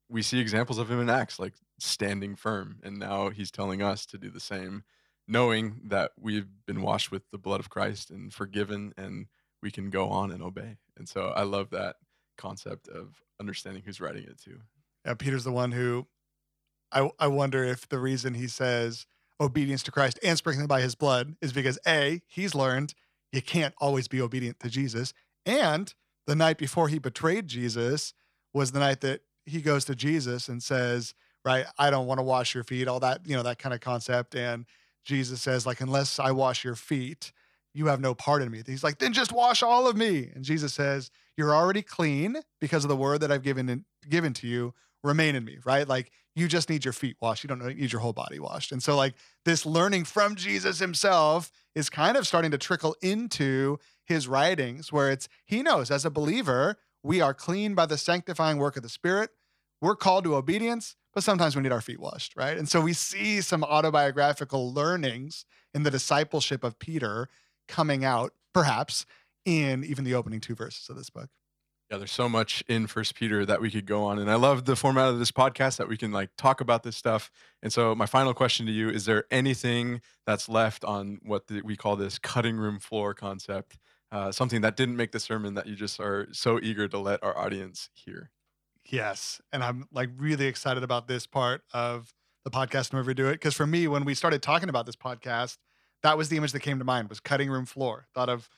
we 0.09 0.21
see 0.21 0.39
examples 0.39 0.77
of 0.77 0.89
him 0.89 0.99
in 0.99 1.09
Acts, 1.09 1.39
like 1.39 1.53
standing 1.79 2.35
firm. 2.35 2.79
And 2.83 2.97
now 2.97 3.29
he's 3.29 3.51
telling 3.51 3.81
us 3.81 4.05
to 4.07 4.17
do 4.17 4.29
the 4.29 4.39
same 4.39 4.83
knowing 5.27 5.79
that 5.85 6.11
we've 6.19 6.47
been 6.65 6.81
washed 6.81 7.11
with 7.11 7.21
the 7.31 7.37
blood 7.37 7.59
of 7.59 7.69
Christ 7.69 8.09
and 8.09 8.33
forgiven 8.33 8.93
and 8.97 9.27
we 9.61 9.69
can 9.69 9.89
go 9.91 10.09
on 10.09 10.31
and 10.31 10.41
obey. 10.41 10.77
And 10.97 11.07
so 11.07 11.27
I 11.27 11.43
love 11.43 11.69
that 11.69 11.97
concept 12.37 12.87
of 12.87 13.21
understanding 13.39 13.83
who's 13.85 14.01
writing 14.01 14.23
it 14.23 14.41
to. 14.43 14.57
Yeah, 15.05 15.13
Peter's 15.13 15.43
the 15.43 15.51
one 15.51 15.71
who 15.71 16.07
I 16.91 17.09
I 17.19 17.27
wonder 17.27 17.63
if 17.63 17.87
the 17.87 17.99
reason 17.99 18.33
he 18.33 18.47
says 18.47 19.05
obedience 19.39 19.83
to 19.83 19.91
Christ 19.91 20.19
and 20.23 20.37
sprinkling 20.37 20.67
by 20.67 20.81
his 20.81 20.95
blood 20.95 21.35
is 21.41 21.53
because 21.53 21.77
A, 21.87 22.21
he's 22.27 22.55
learned 22.55 22.93
you 23.31 23.41
can't 23.41 23.73
always 23.79 24.07
be 24.07 24.21
obedient 24.21 24.59
to 24.61 24.69
Jesus. 24.69 25.13
And 25.45 25.93
the 26.27 26.35
night 26.35 26.57
before 26.57 26.87
he 26.87 26.99
betrayed 26.99 27.47
Jesus 27.47 28.13
was 28.53 28.71
the 28.71 28.79
night 28.79 29.01
that 29.01 29.21
he 29.45 29.61
goes 29.61 29.85
to 29.85 29.95
Jesus 29.95 30.47
and 30.47 30.61
says, 30.61 31.13
Right, 31.45 31.65
I 31.77 31.89
don't 31.89 32.05
want 32.05 32.19
to 32.19 32.23
wash 32.23 32.53
your 32.53 32.65
feet, 32.65 32.87
all 32.87 32.99
that, 32.99 33.21
you 33.25 33.35
know, 33.35 33.43
that 33.43 33.59
kind 33.59 33.73
of 33.73 33.79
concept. 33.79 34.35
And 34.35 34.65
Jesus 35.05 35.41
says, 35.41 35.65
like, 35.65 35.81
unless 35.81 36.19
I 36.19 36.31
wash 36.31 36.63
your 36.63 36.75
feet, 36.75 37.31
you 37.73 37.87
have 37.87 38.01
no 38.01 38.13
part 38.13 38.41
in 38.41 38.51
me. 38.51 38.61
He's 38.65 38.83
like, 38.83 38.99
then 38.99 39.13
just 39.13 39.31
wash 39.31 39.63
all 39.63 39.87
of 39.87 39.95
me. 39.95 40.31
And 40.35 40.43
Jesus 40.43 40.73
says, 40.73 41.11
You're 41.37 41.55
already 41.55 41.81
clean 41.81 42.37
because 42.59 42.83
of 42.83 42.89
the 42.89 42.95
word 42.95 43.21
that 43.21 43.31
I've 43.31 43.43
given 43.43 43.69
in, 43.69 43.85
given 44.07 44.33
to 44.33 44.47
you. 44.47 44.73
Remain 45.03 45.35
in 45.35 45.45
me, 45.45 45.57
right? 45.65 45.87
Like 45.87 46.11
you 46.35 46.47
just 46.47 46.69
need 46.69 46.85
your 46.85 46.93
feet 46.93 47.17
washed. 47.21 47.43
You 47.43 47.47
don't 47.47 47.65
need 47.65 47.91
your 47.91 48.01
whole 48.01 48.13
body 48.13 48.39
washed. 48.39 48.71
And 48.71 48.81
so, 48.81 48.95
like 48.95 49.13
this 49.45 49.65
learning 49.65 50.05
from 50.05 50.35
Jesus 50.35 50.79
himself 50.79 51.51
is 51.75 51.89
kind 51.89 52.17
of 52.17 52.27
starting 52.27 52.51
to 52.51 52.57
trickle 52.57 52.95
into 53.01 53.77
his 54.05 54.27
writings, 54.27 54.91
where 54.91 55.11
it's 55.11 55.29
he 55.45 55.61
knows 55.61 55.91
as 55.91 56.05
a 56.05 56.09
believer, 56.09 56.77
we 57.03 57.21
are 57.21 57.33
clean 57.33 57.75
by 57.75 57.85
the 57.85 57.97
sanctifying 57.97 58.57
work 58.57 58.75
of 58.75 58.83
the 58.83 58.89
Spirit. 58.89 59.29
We're 59.81 59.95
called 59.95 60.25
to 60.25 60.35
obedience, 60.35 60.95
but 61.13 61.23
sometimes 61.23 61.55
we 61.55 61.61
need 61.61 61.71
our 61.71 61.81
feet 61.81 61.99
washed, 61.99 62.35
right? 62.35 62.57
And 62.57 62.67
so 62.67 62.81
we 62.81 62.93
see 62.93 63.39
some 63.41 63.63
autobiographical 63.63 64.73
learnings 64.73 65.45
in 65.73 65.83
the 65.83 65.91
discipleship 65.91 66.63
of 66.63 66.79
Peter 66.79 67.29
coming 67.67 68.03
out, 68.03 68.33
perhaps, 68.53 69.05
in 69.45 69.85
even 69.85 70.03
the 70.03 70.15
opening 70.15 70.41
two 70.41 70.55
verses 70.55 70.89
of 70.89 70.97
this 70.97 71.09
book. 71.09 71.29
Yeah, 71.89 71.97
there's 71.97 72.11
so 72.11 72.29
much 72.29 72.63
in 72.67 72.85
First 72.85 73.15
Peter 73.15 73.45
that 73.47 73.61
we 73.61 73.71
could 73.71 73.87
go 73.87 74.03
on, 74.03 74.19
and 74.19 74.29
I 74.29 74.35
love 74.35 74.65
the 74.65 74.75
format 74.75 75.09
of 75.09 75.17
this 75.17 75.31
podcast 75.31 75.77
that 75.77 75.87
we 75.87 75.97
can 75.97 76.11
like 76.11 76.29
talk 76.37 76.61
about 76.61 76.83
this 76.83 76.95
stuff. 76.95 77.31
And 77.63 77.73
so, 77.73 77.95
my 77.95 78.05
final 78.05 78.35
question 78.35 78.67
to 78.67 78.71
you: 78.71 78.89
Is 78.89 79.05
there 79.05 79.25
anything 79.31 80.01
that's 80.27 80.47
left 80.47 80.85
on 80.85 81.19
what 81.23 81.47
the, 81.47 81.61
we 81.61 81.75
call 81.75 81.95
this 81.95 82.19
cutting 82.19 82.57
room 82.57 82.77
floor 82.77 83.15
concept? 83.15 83.79
Uh, 84.11 84.31
something 84.31 84.61
that 84.61 84.75
didn't 84.75 84.97
make 84.97 85.11
the 85.11 85.19
sermon 85.19 85.55
that 85.55 85.65
you 85.65 85.75
just 85.75 85.99
are 85.99 86.27
so 86.31 86.59
eager 86.61 86.87
to 86.87 86.99
let 86.99 87.23
our 87.23 87.35
audience 87.35 87.89
hear? 87.93 88.29
Yes. 88.85 89.41
And 89.51 89.63
I'm 89.63 89.87
like 89.91 90.09
really 90.17 90.45
excited 90.45 90.83
about 90.83 91.07
this 91.07 91.25
part 91.25 91.61
of 91.73 92.13
the 92.43 92.51
podcast 92.51 92.91
whenever 92.91 93.07
we 93.07 93.13
do 93.13 93.27
it. 93.27 93.33
Because 93.33 93.55
for 93.55 93.67
me, 93.67 93.87
when 93.87 94.05
we 94.05 94.15
started 94.15 94.41
talking 94.41 94.69
about 94.69 94.85
this 94.85 94.95
podcast, 94.95 95.57
that 96.03 96.17
was 96.17 96.29
the 96.29 96.37
image 96.37 96.53
that 96.53 96.61
came 96.61 96.79
to 96.79 96.85
mind 96.85 97.09
was 97.09 97.19
cutting 97.19 97.49
room 97.49 97.65
floor. 97.65 98.07
Thought 98.13 98.29
of 98.29 98.49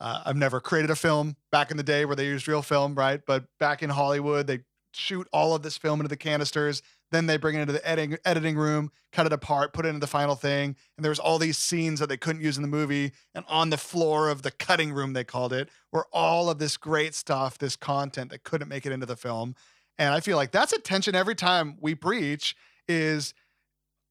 uh, 0.00 0.22
I've 0.24 0.36
never 0.36 0.60
created 0.60 0.90
a 0.90 0.96
film 0.96 1.36
back 1.52 1.70
in 1.70 1.76
the 1.76 1.82
day 1.82 2.04
where 2.04 2.16
they 2.16 2.26
used 2.26 2.48
real 2.48 2.62
film, 2.62 2.94
right? 2.94 3.20
But 3.26 3.44
back 3.58 3.82
in 3.82 3.90
Hollywood, 3.90 4.46
they 4.46 4.60
shoot 4.92 5.28
all 5.32 5.54
of 5.54 5.62
this 5.62 5.76
film 5.76 6.00
into 6.00 6.08
the 6.08 6.16
canisters. 6.16 6.82
Then 7.10 7.26
they 7.26 7.36
bring 7.36 7.56
it 7.56 7.60
into 7.60 7.72
the 7.72 7.86
editing, 7.86 8.16
editing 8.24 8.56
room, 8.56 8.90
cut 9.12 9.26
it 9.26 9.32
apart, 9.32 9.72
put 9.72 9.84
it 9.84 9.88
into 9.90 10.00
the 10.00 10.06
final 10.06 10.36
thing. 10.36 10.76
And 10.96 11.04
there 11.04 11.10
was 11.10 11.18
all 11.18 11.38
these 11.38 11.58
scenes 11.58 12.00
that 12.00 12.08
they 12.08 12.16
couldn't 12.16 12.42
use 12.42 12.56
in 12.56 12.62
the 12.62 12.68
movie. 12.68 13.12
And 13.34 13.44
on 13.48 13.70
the 13.70 13.76
floor 13.76 14.28
of 14.28 14.42
the 14.42 14.50
cutting 14.50 14.92
room, 14.92 15.12
they 15.12 15.24
called 15.24 15.52
it, 15.52 15.68
were 15.92 16.06
all 16.12 16.48
of 16.48 16.58
this 16.58 16.76
great 16.76 17.14
stuff, 17.14 17.58
this 17.58 17.76
content 17.76 18.30
that 18.30 18.44
couldn't 18.44 18.68
make 18.68 18.86
it 18.86 18.92
into 18.92 19.06
the 19.06 19.16
film. 19.16 19.54
And 19.98 20.14
I 20.14 20.20
feel 20.20 20.36
like 20.36 20.50
that's 20.50 20.72
a 20.72 20.80
tension 20.80 21.14
every 21.14 21.34
time 21.34 21.76
we 21.80 21.94
preach 21.94 22.56
is 22.88 23.34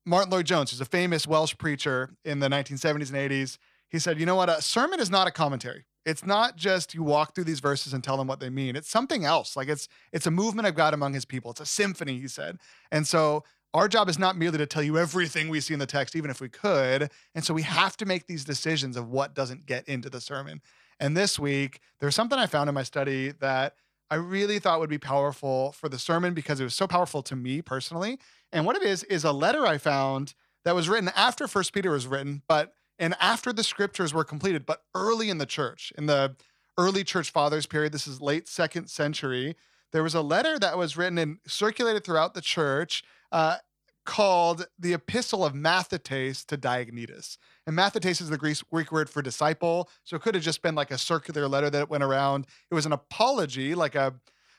Martyn 0.05 0.31
Lloyd-Jones, 0.31 0.71
who's 0.71 0.81
a 0.81 0.85
famous 0.85 1.25
Welsh 1.25 1.57
preacher 1.57 2.11
in 2.23 2.39
the 2.39 2.47
1970s 2.47 3.13
and 3.13 3.31
80s. 3.31 3.57
He 3.89 3.99
said, 3.99 4.19
you 4.19 4.25
know 4.25 4.35
what? 4.35 4.49
A 4.49 4.61
sermon 4.61 4.99
is 4.99 5.09
not 5.09 5.27
a 5.27 5.31
commentary. 5.31 5.85
It's 6.05 6.25
not 6.25 6.55
just 6.55 6.93
you 6.93 7.03
walk 7.03 7.35
through 7.35 7.43
these 7.43 7.59
verses 7.59 7.93
and 7.93 8.03
tell 8.03 8.17
them 8.17 8.27
what 8.27 8.39
they 8.39 8.49
mean. 8.49 8.75
It's 8.75 8.89
something 8.89 9.25
else. 9.25 9.55
Like 9.55 9.67
it's 9.67 9.87
it's 10.11 10.25
a 10.25 10.31
movement 10.31 10.67
of 10.67 10.75
God 10.75 10.93
among 10.93 11.13
his 11.13 11.25
people. 11.25 11.51
It's 11.51 11.59
a 11.59 11.65
symphony, 11.65 12.19
he 12.19 12.27
said. 12.27 12.57
And 12.91 13.05
so 13.07 13.43
our 13.73 13.87
job 13.87 14.09
is 14.09 14.17
not 14.17 14.37
merely 14.37 14.57
to 14.57 14.65
tell 14.65 14.81
you 14.81 14.97
everything 14.97 15.49
we 15.49 15.59
see 15.59 15.73
in 15.73 15.79
the 15.79 15.85
text, 15.85 16.15
even 16.15 16.31
if 16.31 16.41
we 16.41 16.49
could. 16.49 17.11
And 17.35 17.43
so 17.43 17.53
we 17.53 17.61
have 17.61 17.95
to 17.97 18.05
make 18.05 18.25
these 18.25 18.43
decisions 18.43 18.97
of 18.97 19.09
what 19.09 19.35
doesn't 19.35 19.65
get 19.65 19.87
into 19.87 20.09
the 20.09 20.21
sermon. 20.21 20.61
And 20.99 21.15
this 21.15 21.37
week, 21.37 21.79
there's 21.99 22.15
something 22.15 22.39
I 22.39 22.47
found 22.47 22.67
in 22.69 22.75
my 22.75 22.83
study 22.83 23.31
that 23.39 23.75
I 24.09 24.15
really 24.15 24.57
thought 24.57 24.79
would 24.79 24.89
be 24.89 24.97
powerful 24.97 25.71
for 25.73 25.87
the 25.87 25.99
sermon 25.99 26.33
because 26.33 26.59
it 26.59 26.63
was 26.63 26.75
so 26.75 26.87
powerful 26.87 27.21
to 27.23 27.35
me 27.35 27.61
personally. 27.61 28.17
And 28.51 28.65
what 28.65 28.75
it 28.75 28.83
is 28.83 29.03
is 29.03 29.23
a 29.23 29.31
letter 29.31 29.65
I 29.65 29.77
found 29.77 30.33
that 30.65 30.73
was 30.73 30.89
written 30.89 31.11
after 31.15 31.47
First 31.47 31.71
Peter 31.71 31.91
was 31.91 32.07
written, 32.07 32.41
but 32.47 32.73
and 32.99 33.15
after 33.19 33.51
the 33.53 33.63
scriptures 33.63 34.13
were 34.13 34.23
completed, 34.23 34.65
but 34.65 34.83
early 34.93 35.29
in 35.29 35.37
the 35.37 35.45
church, 35.45 35.91
in 35.97 36.05
the 36.05 36.35
early 36.79 37.03
church 37.03 37.29
fathers 37.31 37.65
period. 37.65 37.91
This 37.91 38.07
is 38.07 38.21
late 38.21 38.47
second 38.47 38.89
century. 38.89 39.57
There 39.91 40.01
was 40.01 40.15
a 40.15 40.21
letter 40.21 40.57
that 40.59 40.77
was 40.77 40.95
written 40.95 41.17
and 41.17 41.39
circulated 41.45 42.05
throughout 42.05 42.33
the 42.33 42.41
church 42.41 43.03
uh, 43.33 43.57
called 44.05 44.65
the 44.79 44.93
Epistle 44.93 45.43
of 45.43 45.53
Mathetes 45.53 46.45
to 46.45 46.57
Diognetus. 46.57 47.37
And 47.67 47.77
Mathetes 47.77 48.21
is 48.21 48.29
the 48.29 48.37
Greek 48.37 48.91
word 48.91 49.09
for 49.09 49.21
disciple. 49.21 49.89
So 50.05 50.15
it 50.15 50.21
could 50.21 50.35
have 50.35 50.43
just 50.43 50.61
been 50.61 50.73
like 50.73 50.89
a 50.89 50.97
circular 50.97 51.49
letter 51.49 51.69
that 51.69 51.89
went 51.89 52.03
around. 52.03 52.47
It 52.71 52.75
was 52.75 52.85
an 52.85 52.93
apology, 52.93 53.75
like 53.75 53.95
a, 53.95 54.15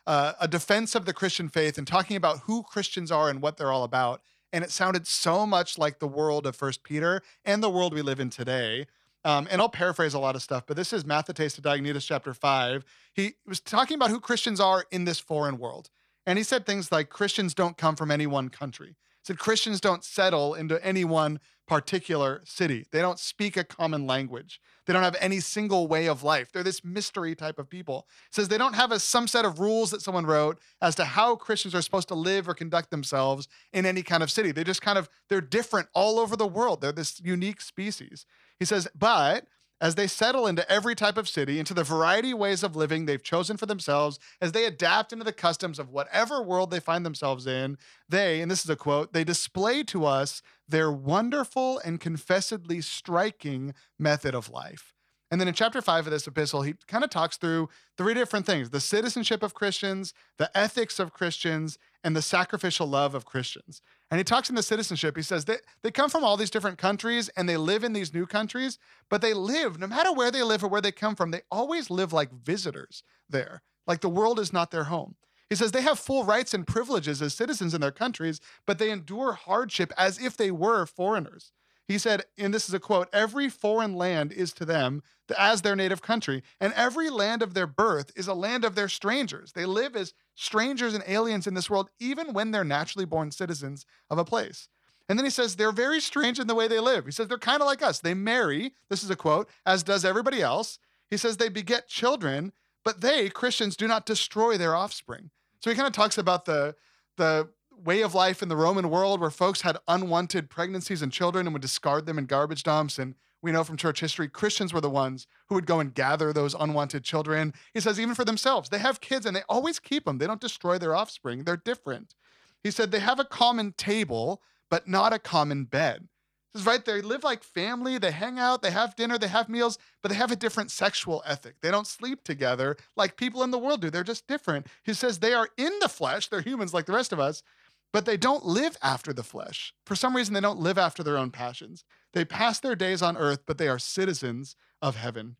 uh, 0.06 0.34
a 0.40 0.46
defense 0.46 0.94
of 0.94 1.06
the 1.06 1.14
Christian 1.14 1.48
faith 1.48 1.78
and 1.78 1.86
talking 1.86 2.18
about 2.18 2.40
who 2.40 2.62
Christians 2.62 3.10
are 3.10 3.30
and 3.30 3.40
what 3.40 3.56
they're 3.56 3.72
all 3.72 3.84
about. 3.84 4.20
And 4.52 4.64
it 4.64 4.70
sounded 4.70 5.06
so 5.06 5.46
much 5.46 5.78
like 5.78 5.98
the 5.98 6.08
world 6.08 6.46
of 6.46 6.56
First 6.56 6.82
Peter 6.82 7.22
and 7.44 7.62
the 7.62 7.70
world 7.70 7.94
we 7.94 8.02
live 8.02 8.20
in 8.20 8.30
today. 8.30 8.86
Um, 9.24 9.46
and 9.50 9.60
I'll 9.60 9.68
paraphrase 9.68 10.14
a 10.14 10.18
lot 10.18 10.34
of 10.34 10.42
stuff, 10.42 10.64
but 10.66 10.76
this 10.76 10.92
is 10.92 11.04
Mathetes 11.04 11.54
to 11.56 11.62
Diognetus 11.62 12.06
chapter 12.06 12.32
five. 12.32 12.84
He 13.12 13.34
was 13.46 13.60
talking 13.60 13.94
about 13.94 14.08
who 14.08 14.18
Christians 14.18 14.60
are 14.60 14.86
in 14.90 15.04
this 15.04 15.20
foreign 15.20 15.58
world. 15.58 15.90
And 16.26 16.38
he 16.38 16.42
said 16.42 16.64
things 16.64 16.90
like 16.90 17.10
Christians 17.10 17.54
don't 17.54 17.76
come 17.76 17.96
from 17.96 18.10
any 18.10 18.26
one 18.26 18.48
country. 18.48 18.88
He 18.88 19.24
said 19.24 19.38
Christians 19.38 19.80
don't 19.80 20.04
settle 20.04 20.54
into 20.54 20.82
any 20.84 21.04
one 21.04 21.38
particular 21.70 22.40
city. 22.44 22.84
They 22.90 23.00
don't 23.00 23.20
speak 23.20 23.56
a 23.56 23.62
common 23.62 24.04
language. 24.04 24.60
They 24.86 24.92
don't 24.92 25.04
have 25.04 25.16
any 25.20 25.38
single 25.38 25.86
way 25.86 26.08
of 26.08 26.24
life. 26.24 26.50
They're 26.50 26.64
this 26.64 26.84
mystery 26.84 27.36
type 27.36 27.60
of 27.60 27.70
people. 27.70 28.08
It 28.26 28.34
says 28.34 28.48
they 28.48 28.58
don't 28.58 28.74
have 28.74 28.90
a, 28.90 28.98
some 28.98 29.28
set 29.28 29.44
of 29.44 29.60
rules 29.60 29.92
that 29.92 30.02
someone 30.02 30.26
wrote 30.26 30.58
as 30.82 30.96
to 30.96 31.04
how 31.04 31.36
Christians 31.36 31.72
are 31.76 31.80
supposed 31.80 32.08
to 32.08 32.16
live 32.16 32.48
or 32.48 32.54
conduct 32.54 32.90
themselves 32.90 33.46
in 33.72 33.86
any 33.86 34.02
kind 34.02 34.20
of 34.20 34.32
city. 34.32 34.50
They 34.50 34.64
just 34.64 34.82
kind 34.82 34.98
of, 34.98 35.08
they're 35.28 35.40
different 35.40 35.86
all 35.94 36.18
over 36.18 36.34
the 36.34 36.44
world. 36.44 36.80
They're 36.80 36.90
this 36.90 37.20
unique 37.20 37.60
species. 37.60 38.26
He 38.58 38.64
says, 38.64 38.88
but 38.98 39.46
as 39.80 39.94
they 39.94 40.06
settle 40.06 40.46
into 40.46 40.70
every 40.70 40.94
type 40.94 41.16
of 41.16 41.28
city, 41.28 41.58
into 41.58 41.74
the 41.74 41.84
variety 41.84 42.32
of 42.32 42.38
ways 42.38 42.62
of 42.62 42.76
living 42.76 43.06
they've 43.06 43.22
chosen 43.22 43.56
for 43.56 43.66
themselves, 43.66 44.18
as 44.40 44.52
they 44.52 44.64
adapt 44.64 45.12
into 45.12 45.24
the 45.24 45.32
customs 45.32 45.78
of 45.78 45.90
whatever 45.90 46.42
world 46.42 46.70
they 46.70 46.80
find 46.80 47.04
themselves 47.04 47.46
in, 47.46 47.78
they, 48.08 48.40
and 48.40 48.50
this 48.50 48.64
is 48.64 48.70
a 48.70 48.76
quote, 48.76 49.12
they 49.12 49.24
display 49.24 49.82
to 49.84 50.04
us 50.04 50.42
their 50.68 50.92
wonderful 50.92 51.78
and 51.84 52.00
confessedly 52.00 52.80
striking 52.80 53.74
method 53.98 54.34
of 54.34 54.50
life. 54.50 54.94
And 55.30 55.40
then 55.40 55.46
in 55.46 55.54
chapter 55.54 55.80
five 55.80 56.06
of 56.06 56.10
this 56.10 56.26
epistle, 56.26 56.62
he 56.62 56.74
kind 56.88 57.04
of 57.04 57.10
talks 57.10 57.36
through 57.36 57.68
three 57.96 58.14
different 58.14 58.46
things 58.46 58.70
the 58.70 58.80
citizenship 58.80 59.42
of 59.42 59.54
Christians, 59.54 60.12
the 60.38 60.50
ethics 60.56 60.98
of 60.98 61.12
Christians, 61.12 61.78
and 62.02 62.16
the 62.16 62.22
sacrificial 62.22 62.86
love 62.86 63.14
of 63.14 63.24
Christians. 63.24 63.80
And 64.10 64.18
he 64.18 64.24
talks 64.24 64.48
in 64.48 64.56
the 64.56 64.62
citizenship, 64.62 65.16
he 65.16 65.22
says 65.22 65.44
that 65.44 65.60
they 65.82 65.92
come 65.92 66.10
from 66.10 66.24
all 66.24 66.36
these 66.36 66.50
different 66.50 66.78
countries 66.78 67.28
and 67.36 67.48
they 67.48 67.56
live 67.56 67.84
in 67.84 67.92
these 67.92 68.12
new 68.12 68.26
countries, 68.26 68.78
but 69.08 69.20
they 69.20 69.34
live, 69.34 69.78
no 69.78 69.86
matter 69.86 70.12
where 70.12 70.32
they 70.32 70.42
live 70.42 70.64
or 70.64 70.68
where 70.68 70.80
they 70.80 70.90
come 70.90 71.14
from, 71.14 71.30
they 71.30 71.42
always 71.50 71.90
live 71.90 72.12
like 72.12 72.32
visitors 72.32 73.04
there. 73.28 73.62
Like 73.86 74.00
the 74.00 74.08
world 74.08 74.40
is 74.40 74.52
not 74.52 74.72
their 74.72 74.84
home. 74.84 75.14
He 75.48 75.56
says 75.56 75.72
they 75.72 75.82
have 75.82 75.98
full 75.98 76.24
rights 76.24 76.54
and 76.54 76.66
privileges 76.66 77.20
as 77.20 77.34
citizens 77.34 77.74
in 77.74 77.80
their 77.80 77.90
countries, 77.90 78.40
but 78.66 78.78
they 78.78 78.90
endure 78.90 79.32
hardship 79.32 79.92
as 79.96 80.18
if 80.18 80.36
they 80.36 80.50
were 80.50 80.86
foreigners. 80.86 81.52
He 81.90 81.98
said, 81.98 82.22
and 82.38 82.54
this 82.54 82.68
is 82.68 82.74
a 82.74 82.78
quote 82.78 83.08
every 83.12 83.48
foreign 83.48 83.94
land 83.94 84.30
is 84.30 84.52
to 84.52 84.64
them 84.64 85.02
as 85.36 85.62
their 85.62 85.74
native 85.74 86.00
country, 86.00 86.44
and 86.60 86.72
every 86.74 87.10
land 87.10 87.42
of 87.42 87.52
their 87.52 87.66
birth 87.66 88.12
is 88.14 88.28
a 88.28 88.34
land 88.34 88.64
of 88.64 88.76
their 88.76 88.88
strangers. 88.88 89.50
They 89.50 89.66
live 89.66 89.96
as 89.96 90.14
strangers 90.36 90.94
and 90.94 91.02
aliens 91.08 91.48
in 91.48 91.54
this 91.54 91.68
world, 91.68 91.90
even 91.98 92.32
when 92.32 92.52
they're 92.52 92.62
naturally 92.62 93.06
born 93.06 93.32
citizens 93.32 93.86
of 94.08 94.18
a 94.18 94.24
place. 94.24 94.68
And 95.08 95.18
then 95.18 95.24
he 95.26 95.32
says 95.32 95.56
they're 95.56 95.72
very 95.72 95.98
strange 96.00 96.38
in 96.38 96.46
the 96.46 96.54
way 96.54 96.68
they 96.68 96.78
live. 96.78 97.06
He 97.06 97.10
says 97.10 97.26
they're 97.26 97.38
kind 97.38 97.60
of 97.60 97.66
like 97.66 97.82
us. 97.82 97.98
They 97.98 98.14
marry, 98.14 98.72
this 98.88 99.02
is 99.02 99.10
a 99.10 99.16
quote, 99.16 99.48
as 99.66 99.82
does 99.82 100.04
everybody 100.04 100.40
else. 100.40 100.78
He 101.10 101.16
says 101.16 101.38
they 101.38 101.48
beget 101.48 101.88
children, 101.88 102.52
but 102.84 103.00
they, 103.00 103.30
Christians, 103.30 103.74
do 103.74 103.88
not 103.88 104.06
destroy 104.06 104.56
their 104.56 104.76
offspring. 104.76 105.30
So 105.58 105.70
he 105.70 105.76
kind 105.76 105.88
of 105.88 105.92
talks 105.92 106.18
about 106.18 106.44
the 106.44 106.76
the 107.16 107.48
way 107.84 108.02
of 108.02 108.14
life 108.14 108.42
in 108.42 108.48
the 108.48 108.56
Roman 108.56 108.90
world 108.90 109.20
where 109.20 109.30
folks 109.30 109.62
had 109.62 109.78
unwanted 109.88 110.50
pregnancies 110.50 111.02
and 111.02 111.12
children 111.12 111.46
and 111.46 111.54
would 111.54 111.62
discard 111.62 112.06
them 112.06 112.18
in 112.18 112.26
garbage 112.26 112.62
dumps. 112.62 112.98
And 112.98 113.14
we 113.42 113.52
know 113.52 113.64
from 113.64 113.76
church 113.76 114.00
history, 114.00 114.28
Christians 114.28 114.72
were 114.72 114.80
the 114.80 114.90
ones 114.90 115.26
who 115.48 115.54
would 115.54 115.66
go 115.66 115.80
and 115.80 115.94
gather 115.94 116.32
those 116.32 116.54
unwanted 116.54 117.04
children. 117.04 117.54
He 117.72 117.80
says, 117.80 117.98
even 117.98 118.14
for 118.14 118.24
themselves, 118.24 118.68
they 118.68 118.78
have 118.78 119.00
kids 119.00 119.26
and 119.26 119.34
they 119.34 119.42
always 119.48 119.78
keep 119.78 120.04
them. 120.04 120.18
They 120.18 120.26
don't 120.26 120.40
destroy 120.40 120.78
their 120.78 120.94
offspring, 120.94 121.44
they're 121.44 121.56
different. 121.56 122.14
He 122.62 122.70
said, 122.70 122.90
they 122.90 123.00
have 123.00 123.18
a 123.18 123.24
common 123.24 123.72
table, 123.72 124.42
but 124.68 124.86
not 124.86 125.12
a 125.12 125.18
common 125.18 125.64
bed. 125.64 126.08
This 126.52 126.62
is 126.62 126.66
right. 126.66 126.84
They 126.84 127.00
live 127.00 127.22
like 127.22 127.44
family. 127.44 127.96
They 127.96 128.10
hang 128.10 128.40
out. 128.40 128.60
They 128.60 128.72
have 128.72 128.96
dinner. 128.96 129.18
They 129.18 129.28
have 129.28 129.48
meals, 129.48 129.78
but 130.02 130.10
they 130.10 130.16
have 130.16 130.32
a 130.32 130.36
different 130.36 130.72
sexual 130.72 131.22
ethic. 131.24 131.54
They 131.60 131.70
don't 131.70 131.86
sleep 131.86 132.24
together 132.24 132.76
like 132.96 133.16
people 133.16 133.44
in 133.44 133.52
the 133.52 133.58
world 133.58 133.80
do. 133.80 133.90
They're 133.90 134.02
just 134.02 134.26
different. 134.26 134.66
He 134.82 134.92
says 134.92 135.18
they 135.18 135.32
are 135.32 135.48
in 135.56 135.72
the 135.80 135.88
flesh. 135.88 136.26
They're 136.26 136.40
humans 136.40 136.74
like 136.74 136.86
the 136.86 136.92
rest 136.92 137.12
of 137.12 137.20
us, 137.20 137.44
but 137.92 138.06
they 138.06 138.16
don't 138.16 138.44
live 138.44 138.76
after 138.82 139.12
the 139.12 139.22
flesh. 139.22 139.74
For 139.84 139.96
some 139.96 140.14
reason, 140.14 140.34
they 140.34 140.40
don't 140.40 140.60
live 140.60 140.78
after 140.78 141.02
their 141.02 141.16
own 141.16 141.30
passions. 141.30 141.84
They 142.12 142.24
pass 142.24 142.60
their 142.60 142.76
days 142.76 143.02
on 143.02 143.16
earth, 143.16 143.40
but 143.46 143.58
they 143.58 143.68
are 143.68 143.78
citizens 143.78 144.56
of 144.80 144.96
heaven. 144.96 145.36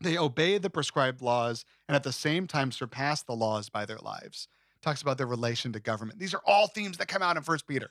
They 0.00 0.18
obey 0.18 0.58
the 0.58 0.70
prescribed 0.70 1.22
laws 1.22 1.64
and 1.88 1.94
at 1.94 2.02
the 2.02 2.12
same 2.12 2.46
time 2.46 2.72
surpass 2.72 3.22
the 3.22 3.36
laws 3.36 3.68
by 3.68 3.86
their 3.86 3.98
lives. 3.98 4.48
Talks 4.82 5.02
about 5.02 5.16
their 5.16 5.26
relation 5.26 5.72
to 5.72 5.80
government. 5.80 6.18
These 6.18 6.34
are 6.34 6.42
all 6.44 6.66
themes 6.66 6.96
that 6.98 7.08
come 7.08 7.22
out 7.22 7.36
in 7.36 7.42
First 7.42 7.68
Peter. 7.68 7.90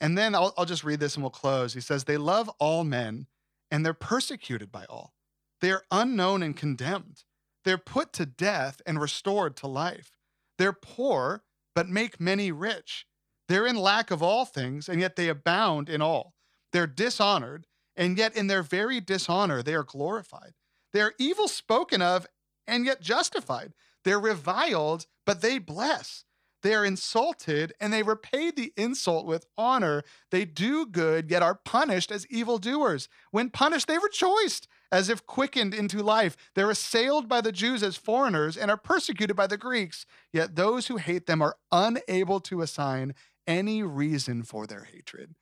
And 0.00 0.16
then 0.16 0.34
I'll, 0.34 0.54
I'll 0.56 0.64
just 0.64 0.84
read 0.84 1.00
this 1.00 1.14
and 1.14 1.22
we'll 1.22 1.30
close. 1.30 1.74
He 1.74 1.80
says, 1.80 2.04
They 2.04 2.16
love 2.16 2.48
all 2.58 2.84
men 2.84 3.26
and 3.70 3.84
they're 3.84 3.92
persecuted 3.92 4.72
by 4.72 4.86
all. 4.88 5.12
They 5.60 5.70
are 5.70 5.82
unknown 5.90 6.42
and 6.42 6.56
condemned. 6.56 7.24
They're 7.64 7.78
put 7.78 8.12
to 8.14 8.24
death 8.24 8.80
and 8.86 9.00
restored 9.00 9.56
to 9.56 9.66
life. 9.66 10.12
They're 10.56 10.72
poor, 10.72 11.42
but 11.78 11.88
make 11.88 12.20
many 12.20 12.50
rich. 12.50 13.06
They're 13.46 13.64
in 13.64 13.76
lack 13.76 14.10
of 14.10 14.20
all 14.20 14.44
things, 14.44 14.88
and 14.88 15.00
yet 15.00 15.14
they 15.14 15.28
abound 15.28 15.88
in 15.88 16.02
all. 16.02 16.34
They're 16.72 16.88
dishonored, 16.88 17.68
and 17.94 18.18
yet 18.18 18.34
in 18.34 18.48
their 18.48 18.64
very 18.64 19.00
dishonor, 19.00 19.62
they 19.62 19.74
are 19.74 19.84
glorified. 19.84 20.54
They 20.92 21.00
are 21.02 21.14
evil 21.20 21.46
spoken 21.46 22.02
of, 22.02 22.26
and 22.66 22.84
yet 22.84 23.00
justified. 23.00 23.74
They're 24.02 24.18
reviled, 24.18 25.06
but 25.24 25.40
they 25.40 25.60
bless. 25.60 26.24
They 26.62 26.74
are 26.74 26.84
insulted, 26.84 27.72
and 27.80 27.92
they 27.92 28.02
repay 28.02 28.50
the 28.50 28.72
insult 28.76 29.26
with 29.26 29.46
honor. 29.56 30.02
They 30.30 30.44
do 30.44 30.86
good, 30.86 31.30
yet 31.30 31.42
are 31.42 31.54
punished 31.54 32.10
as 32.10 32.26
evildoers. 32.26 33.08
When 33.30 33.50
punished, 33.50 33.86
they 33.86 33.98
rejoiced 33.98 34.66
as 34.90 35.08
if 35.08 35.26
quickened 35.26 35.74
into 35.74 36.02
life. 36.02 36.36
They're 36.54 36.70
assailed 36.70 37.28
by 37.28 37.40
the 37.40 37.52
Jews 37.52 37.82
as 37.82 37.96
foreigners 37.96 38.56
and 38.56 38.70
are 38.70 38.76
persecuted 38.76 39.36
by 39.36 39.46
the 39.46 39.56
Greeks, 39.56 40.04
yet 40.32 40.56
those 40.56 40.88
who 40.88 40.96
hate 40.96 41.26
them 41.26 41.42
are 41.42 41.56
unable 41.70 42.40
to 42.40 42.62
assign 42.62 43.14
any 43.46 43.82
reason 43.82 44.42
for 44.42 44.66
their 44.66 44.84
hatred. 44.84 45.34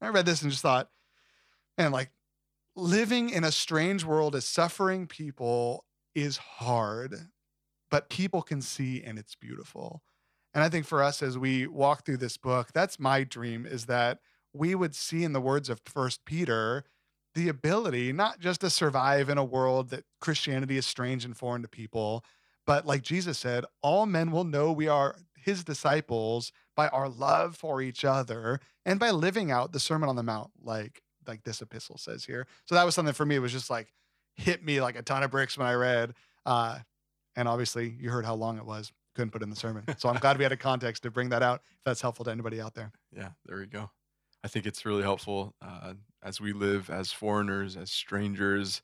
I 0.00 0.08
read 0.08 0.26
this 0.26 0.42
and 0.42 0.50
just 0.50 0.62
thought, 0.62 0.90
man, 1.76 1.92
like 1.92 2.10
living 2.76 3.30
in 3.30 3.44
a 3.44 3.52
strange 3.52 4.04
world 4.04 4.34
as 4.34 4.44
suffering 4.44 5.06
people 5.06 5.84
is 6.14 6.36
hard, 6.36 7.14
but 7.90 8.08
people 8.08 8.42
can 8.42 8.60
see 8.60 9.02
and 9.02 9.18
it's 9.18 9.34
beautiful. 9.34 10.02
And 10.54 10.64
I 10.64 10.68
think 10.68 10.86
for 10.86 11.02
us 11.02 11.22
as 11.22 11.36
we 11.36 11.66
walk 11.66 12.04
through 12.04 12.16
this 12.18 12.36
book, 12.36 12.72
that's 12.72 12.98
my 12.98 13.24
dream 13.24 13.66
is 13.66 13.86
that 13.86 14.18
we 14.52 14.74
would 14.74 14.94
see 14.94 15.24
in 15.24 15.32
the 15.32 15.40
words 15.40 15.68
of 15.68 15.80
First 15.84 16.24
Peter 16.24 16.84
the 17.34 17.48
ability 17.48 18.12
not 18.12 18.40
just 18.40 18.62
to 18.62 18.70
survive 18.70 19.28
in 19.28 19.38
a 19.38 19.44
world 19.44 19.90
that 19.90 20.04
Christianity 20.20 20.76
is 20.76 20.86
strange 20.86 21.24
and 21.24 21.36
foreign 21.36 21.62
to 21.62 21.68
people, 21.68 22.24
but 22.66 22.86
like 22.86 23.02
Jesus 23.02 23.38
said, 23.38 23.64
all 23.82 24.06
men 24.06 24.30
will 24.30 24.44
know 24.44 24.72
we 24.72 24.88
are 24.88 25.16
his 25.36 25.64
disciples 25.64 26.52
by 26.76 26.88
our 26.88 27.08
love 27.08 27.56
for 27.56 27.80
each 27.80 28.04
other 28.04 28.60
and 28.84 28.98
by 28.98 29.10
living 29.10 29.50
out 29.50 29.72
the 29.72 29.80
Sermon 29.80 30.08
on 30.08 30.16
the 30.16 30.22
Mount, 30.22 30.50
like 30.62 31.02
like 31.26 31.44
this 31.44 31.60
epistle 31.60 31.98
says 31.98 32.24
here. 32.24 32.46
So 32.64 32.74
that 32.74 32.84
was 32.84 32.94
something 32.94 33.14
for 33.14 33.26
me. 33.26 33.36
It 33.36 33.40
was 33.40 33.52
just 33.52 33.70
like 33.70 33.92
hit 34.34 34.64
me 34.64 34.80
like 34.80 34.96
a 34.96 35.02
ton 35.02 35.22
of 35.22 35.30
bricks 35.30 35.58
when 35.58 35.66
I 35.66 35.74
read. 35.74 36.14
Uh, 36.46 36.78
and 37.36 37.46
obviously, 37.46 37.94
you 38.00 38.10
heard 38.10 38.24
how 38.24 38.34
long 38.34 38.56
it 38.56 38.64
was. 38.64 38.92
Couldn't 39.18 39.32
put 39.32 39.42
in 39.42 39.50
the 39.50 39.56
sermon. 39.56 39.82
So 39.98 40.08
I'm 40.08 40.20
glad 40.20 40.38
we 40.38 40.44
had 40.44 40.52
a 40.52 40.56
context 40.56 41.02
to 41.02 41.10
bring 41.10 41.30
that 41.30 41.42
out. 41.42 41.60
If 41.64 41.84
that's 41.84 42.00
helpful 42.00 42.24
to 42.26 42.30
anybody 42.30 42.60
out 42.60 42.74
there. 42.74 42.92
Yeah, 43.10 43.30
there 43.46 43.58
we 43.58 43.66
go. 43.66 43.90
I 44.44 44.46
think 44.46 44.64
it's 44.64 44.86
really 44.86 45.02
helpful 45.02 45.56
uh, 45.60 45.94
as 46.22 46.40
we 46.40 46.52
live 46.52 46.88
as 46.88 47.10
foreigners, 47.10 47.76
as 47.76 47.90
strangers 47.90 48.80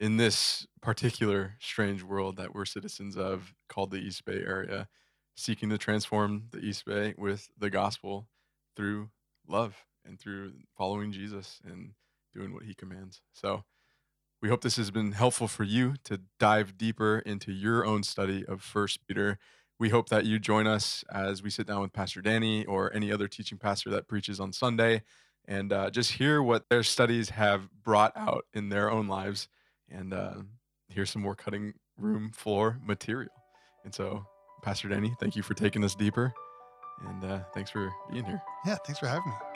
in 0.00 0.18
this 0.18 0.68
particular 0.80 1.56
strange 1.58 2.04
world 2.04 2.36
that 2.36 2.54
we're 2.54 2.64
citizens 2.64 3.16
of 3.16 3.54
called 3.68 3.90
the 3.90 3.96
East 3.96 4.24
Bay 4.24 4.44
area 4.46 4.86
seeking 5.34 5.68
to 5.70 5.78
transform 5.78 6.44
the 6.52 6.60
East 6.60 6.84
Bay 6.84 7.14
with 7.18 7.48
the 7.58 7.70
gospel 7.70 8.28
through 8.76 9.10
love 9.48 9.74
and 10.04 10.20
through 10.20 10.52
following 10.78 11.10
Jesus 11.10 11.60
and 11.64 11.94
doing 12.32 12.54
what 12.54 12.64
he 12.64 12.74
commands. 12.74 13.20
So 13.32 13.64
we 14.40 14.48
hope 14.48 14.62
this 14.62 14.76
has 14.76 14.90
been 14.90 15.12
helpful 15.12 15.48
for 15.48 15.64
you 15.64 15.94
to 16.04 16.20
dive 16.38 16.76
deeper 16.76 17.18
into 17.20 17.52
your 17.52 17.84
own 17.84 18.02
study 18.02 18.44
of 18.44 18.62
First 18.62 19.06
Peter. 19.06 19.38
We 19.82 19.88
hope 19.88 20.10
that 20.10 20.26
you 20.26 20.38
join 20.38 20.68
us 20.68 21.04
as 21.12 21.42
we 21.42 21.50
sit 21.50 21.66
down 21.66 21.80
with 21.80 21.92
Pastor 21.92 22.22
Danny 22.22 22.64
or 22.66 22.94
any 22.94 23.10
other 23.10 23.26
teaching 23.26 23.58
pastor 23.58 23.90
that 23.90 24.06
preaches 24.06 24.38
on 24.38 24.52
Sunday 24.52 25.02
and 25.48 25.72
uh, 25.72 25.90
just 25.90 26.12
hear 26.12 26.40
what 26.40 26.68
their 26.68 26.84
studies 26.84 27.30
have 27.30 27.68
brought 27.82 28.16
out 28.16 28.44
in 28.54 28.68
their 28.68 28.92
own 28.92 29.08
lives 29.08 29.48
and 29.90 30.14
uh, 30.14 30.34
hear 30.88 31.04
some 31.04 31.20
more 31.20 31.34
cutting 31.34 31.74
room 31.98 32.30
floor 32.30 32.78
material. 32.80 33.32
And 33.82 33.92
so 33.92 34.24
Pastor 34.62 34.88
Danny, 34.88 35.16
thank 35.18 35.34
you 35.34 35.42
for 35.42 35.54
taking 35.54 35.82
us 35.82 35.96
deeper. 35.96 36.32
And 37.04 37.24
uh, 37.24 37.40
thanks 37.52 37.72
for 37.72 37.90
being 38.08 38.24
here. 38.24 38.40
Yeah, 38.64 38.76
thanks 38.86 39.00
for 39.00 39.08
having 39.08 39.30
me. 39.30 39.51